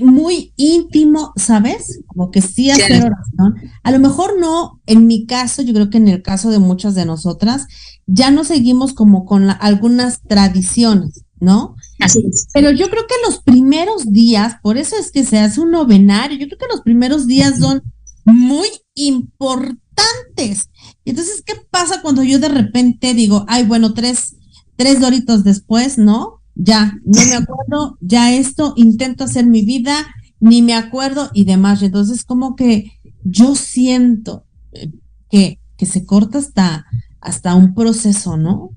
[0.00, 2.00] muy íntimo, ¿sabes?
[2.06, 3.70] Como que sí hacer oración.
[3.82, 6.94] A lo mejor no, en mi caso, yo creo que en el caso de muchas
[6.94, 7.66] de nosotras,
[8.06, 11.74] ya no seguimos como con algunas tradiciones, ¿no?
[11.98, 12.46] Así es.
[12.52, 16.38] Pero yo creo que los primeros días, por eso es que se hace un novenario,
[16.38, 17.82] yo creo que los primeros días son
[18.24, 20.70] muy importantes.
[21.04, 24.36] Entonces, ¿qué pasa cuando yo de repente digo, ay, bueno, tres,
[24.76, 26.39] tres doritos después, ¿no?
[26.54, 30.06] Ya, no me acuerdo, ya esto, intento hacer mi vida,
[30.40, 31.82] ni me acuerdo y demás.
[31.82, 32.92] Entonces, como que
[33.22, 34.90] yo siento eh,
[35.30, 36.86] que, que se corta hasta,
[37.20, 38.70] hasta un proceso, ¿no?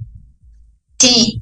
[1.00, 1.42] Sí,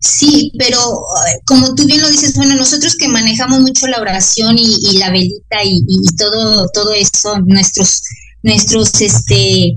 [0.00, 4.56] sí, pero eh, como tú bien lo dices, bueno, nosotros que manejamos mucho la oración
[4.58, 5.84] y, la velita y,
[6.16, 8.02] todo, todo eso, nuestros,
[8.42, 9.74] nuestros este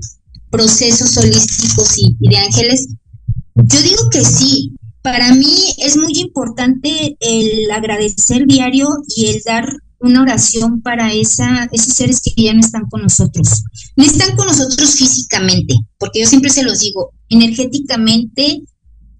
[0.50, 2.88] procesos holísticos y de ángeles,
[3.54, 9.68] yo digo que sí, para mí es muy importante el agradecer diario y el dar
[10.00, 13.64] una oración para esa, esos seres que ya no están con nosotros.
[13.96, 18.62] No están con nosotros físicamente, porque yo siempre se los digo, energéticamente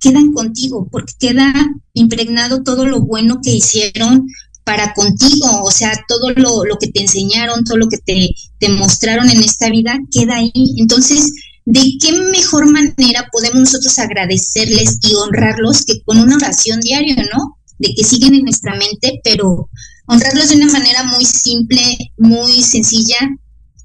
[0.01, 1.53] quedan contigo, porque queda
[1.93, 4.27] impregnado todo lo bueno que hicieron
[4.63, 8.69] para contigo, o sea, todo lo, lo que te enseñaron, todo lo que te, te
[8.69, 10.53] mostraron en esta vida, queda ahí.
[10.77, 11.33] Entonces,
[11.71, 17.59] ¿de qué mejor manera podemos nosotros agradecerles y honrarlos que con una oración diaria, ¿no?
[17.79, 19.69] De que siguen en nuestra mente, pero
[20.07, 21.83] honrarlos de una manera muy simple,
[22.17, 23.19] muy sencilla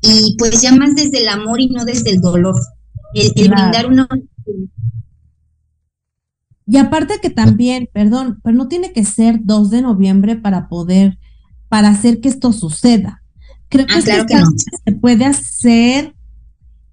[0.01, 2.55] y pues ya más desde el amor y no desde el dolor.
[3.13, 4.07] El, brindar una...
[6.65, 11.17] Y aparte que también, perdón, pero no tiene que ser 2 de noviembre para poder,
[11.67, 13.21] para hacer que esto suceda.
[13.67, 14.41] Creo que, ah, que
[14.85, 16.15] se puede hacer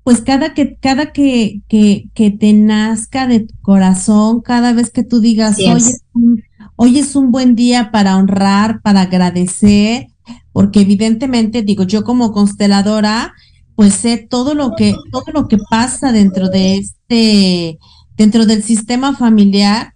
[0.02, 5.02] pues cada que, cada que, que, que, te nazca de tu corazón, cada vez que
[5.02, 6.42] tú digas, hoy es, un,
[6.76, 10.08] hoy es un buen día para honrar, para agradecer,
[10.52, 13.34] porque evidentemente, digo, yo como consteladora,
[13.74, 17.78] pues sé todo lo que, todo lo que pasa dentro de este,
[18.16, 19.94] dentro del sistema familiar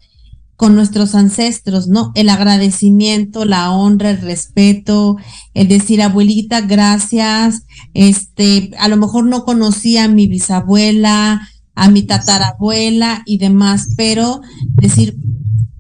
[0.57, 2.13] con nuestros ancestros, ¿no?
[2.15, 5.17] El agradecimiento, la honra, el respeto,
[5.53, 12.03] el decir, abuelita, gracias, este, a lo mejor no conocía a mi bisabuela, a mi
[12.03, 14.41] tatarabuela y demás, pero
[14.75, 15.17] decir,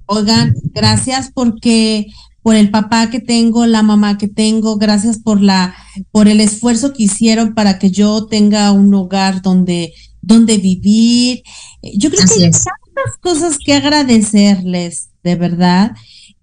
[0.07, 2.09] oigan, gracias porque
[2.43, 5.75] por el papá que tengo, la mamá que tengo, gracias por la,
[6.11, 11.43] por el esfuerzo que hicieron para que yo tenga un hogar donde, donde vivir.
[11.97, 12.51] Yo creo que
[13.21, 15.93] cosas que agradecerles, de verdad,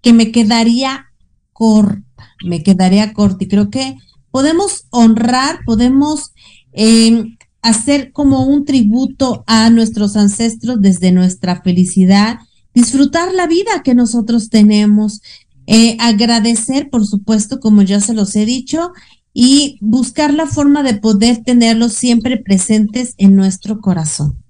[0.00, 1.06] que me quedaría
[1.52, 2.02] corta,
[2.44, 3.44] me quedaría corta.
[3.44, 3.96] Y creo que
[4.30, 6.32] podemos honrar, podemos
[6.72, 12.38] em, hacer como un tributo a nuestros ancestros desde nuestra felicidad,
[12.74, 15.20] disfrutar la vida que nosotros tenemos,
[15.66, 18.92] eh, agradecer, por supuesto, como ya se los he dicho,
[19.32, 24.42] y buscar la forma de poder tenerlos siempre presentes en nuestro corazón.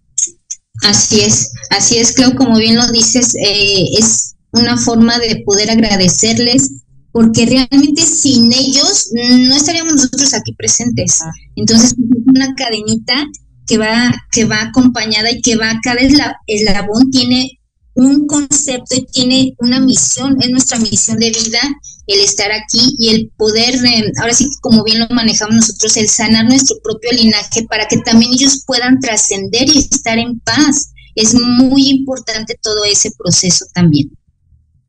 [0.83, 5.71] Así es, así es, Clau, como bien lo dices, eh, es una forma de poder
[5.71, 6.71] agradecerles,
[7.13, 11.21] porque realmente sin ellos no estaríamos nosotros aquí presentes.
[11.57, 13.27] Entonces, es una cadenita
[13.67, 16.01] que va, que va acompañada y que va, cada
[16.47, 17.61] eslabón tiene
[17.95, 21.61] un concepto y tiene una misión, es nuestra misión de vida
[22.07, 23.75] el estar aquí y el poder,
[24.21, 28.33] ahora sí como bien lo manejamos nosotros, el sanar nuestro propio linaje para que también
[28.33, 30.93] ellos puedan trascender y estar en paz.
[31.15, 34.11] Es muy importante todo ese proceso también.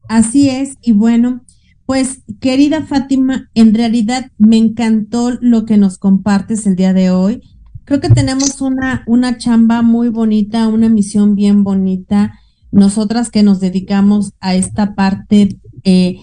[0.07, 1.45] Así es, y bueno,
[1.85, 7.41] pues querida Fátima, en realidad me encantó lo que nos compartes el día de hoy.
[7.85, 12.39] Creo que tenemos una, una chamba muy bonita, una misión bien bonita
[12.73, 16.17] nosotras que nos dedicamos a esta parte eh,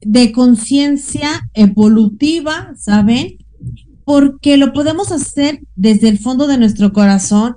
[0.00, 3.38] de conciencia evolutiva, ¿saben?
[4.04, 7.56] Porque lo podemos hacer desde el fondo de nuestro corazón.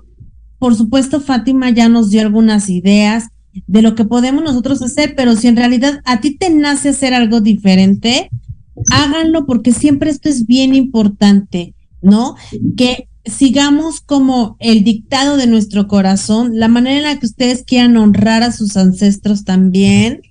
[0.59, 3.27] Por supuesto, Fátima ya nos dio algunas ideas
[3.65, 7.13] de lo que podemos nosotros hacer, pero si en realidad a ti te nace hacer
[7.15, 8.29] algo diferente,
[8.91, 12.35] háganlo porque siempre esto es bien importante, ¿no?
[12.77, 17.97] Que sigamos como el dictado de nuestro corazón, la manera en la que ustedes quieran
[17.97, 20.21] honrar a sus ancestros también.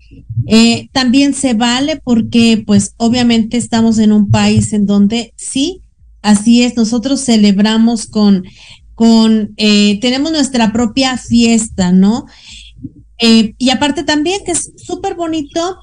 [0.47, 5.83] Eh, también se vale porque pues obviamente estamos en un país en donde sí,
[6.23, 8.45] así es, nosotros celebramos con,
[8.95, 12.27] con, eh, tenemos nuestra propia fiesta, ¿no?
[13.19, 15.79] Eh, y aparte también que es súper bonito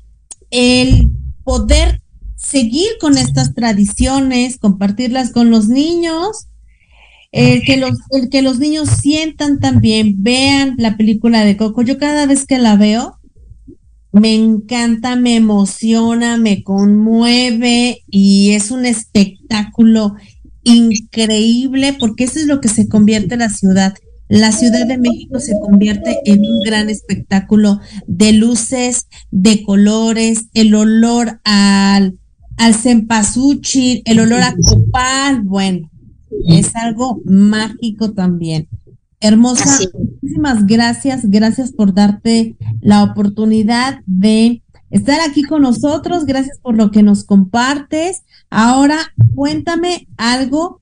[0.52, 1.10] el
[1.44, 2.02] poder
[2.36, 6.48] seguir con estas tradiciones, compartirlas con los niños,
[7.34, 11.82] el que los, el que los niños sientan también, vean la película de Coco.
[11.82, 13.20] Yo cada vez que la veo,
[14.12, 20.14] me encanta, me emociona, me conmueve y es un espectáculo
[20.62, 23.96] increíble porque eso es lo que se convierte en la ciudad.
[24.30, 30.74] La Ciudad de México se convierte en un gran espectáculo de luces, de colores, el
[30.76, 32.18] olor al,
[32.58, 35.90] al el olor a copal, bueno,
[36.48, 38.68] es algo mágico también.
[39.24, 46.76] Hermosa, muchísimas gracias, gracias por darte la oportunidad de estar aquí con nosotros, gracias por
[46.76, 48.24] lo que nos compartes.
[48.50, 48.98] Ahora,
[49.34, 50.82] cuéntame algo,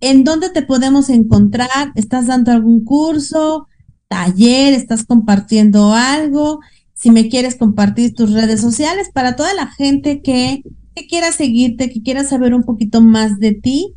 [0.00, 1.92] ¿en dónde te podemos encontrar?
[1.94, 3.68] ¿Estás dando algún curso,
[4.08, 6.60] taller, estás compartiendo algo?
[6.94, 10.62] Si me quieres compartir tus redes sociales para toda la gente que,
[10.94, 13.94] que quiera seguirte, que quiera saber un poquito más de ti,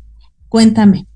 [0.48, 1.06] cuéntame.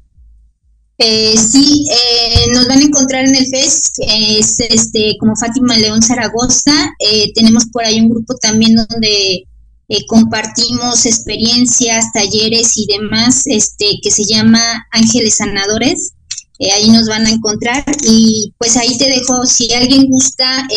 [1.02, 6.02] Eh, sí, eh, nos van a encontrar en el FES, es este, como Fátima León
[6.02, 6.74] Zaragoza.
[6.98, 9.46] Eh, tenemos por ahí un grupo también donde
[9.88, 14.60] eh, compartimos experiencias, talleres y demás, este, que se llama
[14.92, 16.12] Ángeles Sanadores.
[16.70, 20.68] ahí nos van a encontrar y pues ahí te dejo, si alguien gusta,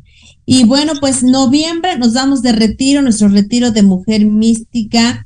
[0.46, 5.25] Y bueno, pues noviembre nos damos de retiro, nuestro retiro de mujer mística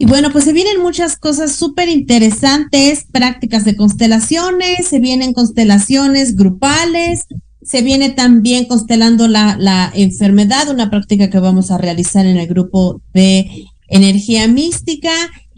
[0.00, 6.36] y bueno, pues se vienen muchas cosas súper interesantes, prácticas de constelaciones, se vienen constelaciones
[6.36, 7.26] grupales,
[7.60, 12.46] se viene también constelando la, la enfermedad, una práctica que vamos a realizar en el
[12.46, 15.12] grupo de energía mística.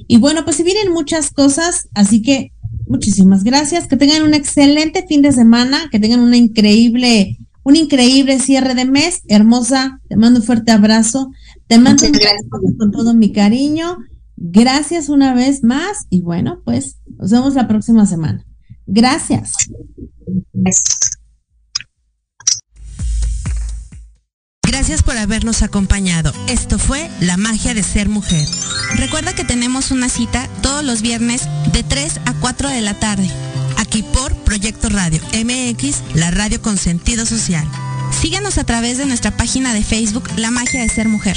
[0.09, 2.51] Y bueno, pues se vienen muchas cosas, así que
[2.89, 8.41] muchísimas gracias, que tengan un excelente fin de semana, que tengan una increíble, un increíble
[8.41, 9.23] cierre de mes.
[9.29, 11.31] Hermosa, te mando un fuerte abrazo,
[11.69, 13.99] te mando un con todo mi cariño
[14.45, 18.45] Gracias una vez más y bueno, pues nos vemos la próxima semana.
[18.87, 19.55] Gracias.
[24.65, 26.33] Gracias por habernos acompañado.
[26.49, 28.45] Esto fue La magia de ser mujer.
[28.97, 33.31] Recuerda que tenemos una cita todos los viernes de 3 a 4 de la tarde,
[33.79, 37.65] aquí por Proyecto Radio MX, la radio con sentido social.
[38.11, 41.37] Síguenos a través de nuestra página de Facebook La magia de ser mujer.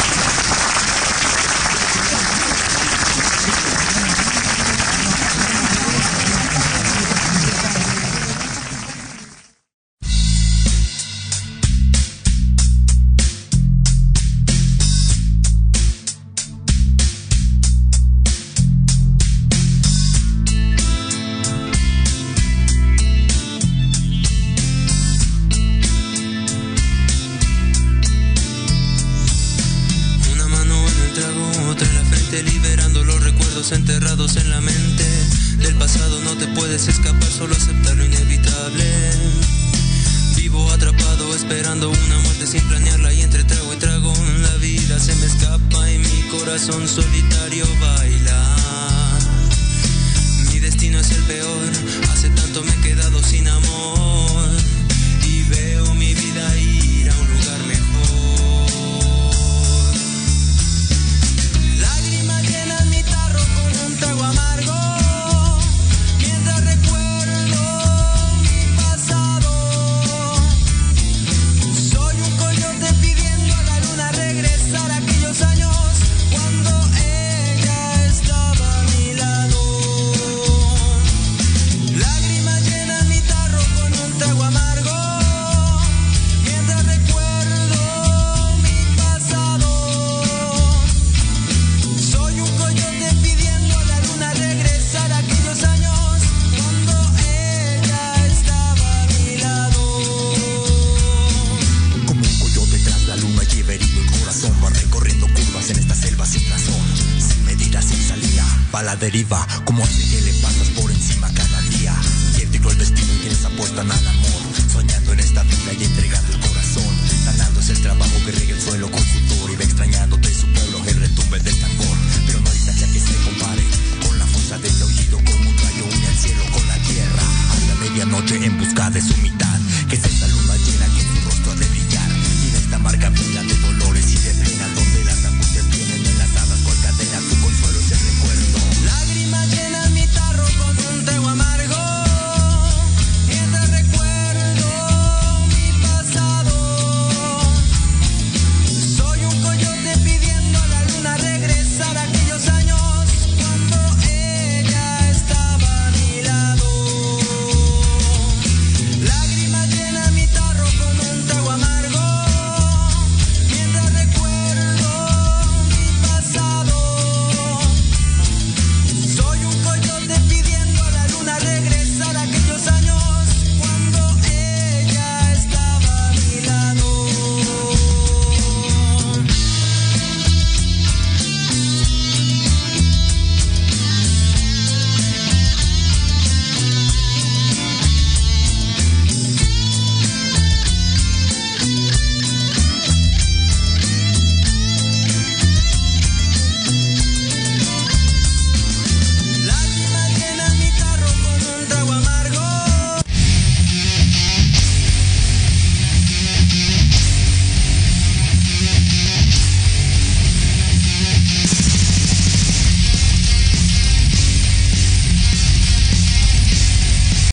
[108.71, 111.93] pa' la deriva, como hace que le pasas por encima cada día.
[112.35, 114.41] Científico el destino y quienes apuestan al amor,
[114.71, 116.93] soñando en esta vida y entregando el corazón.
[117.25, 120.81] Sanando es el trabajo que rega el suelo con sudor y va extrañándote su pueblo
[120.87, 121.97] el retumbe del tambor.
[122.25, 123.63] Pero no hay tacha que se compare
[124.07, 127.23] con la fuerza de este oído, como un rayo une el cielo con la tierra.
[127.51, 129.59] A la medianoche en busca de su mitad,
[129.89, 132.77] que es esta luna llena que en el rostro ha de brillar y en esta
[132.79, 133.43] marca vida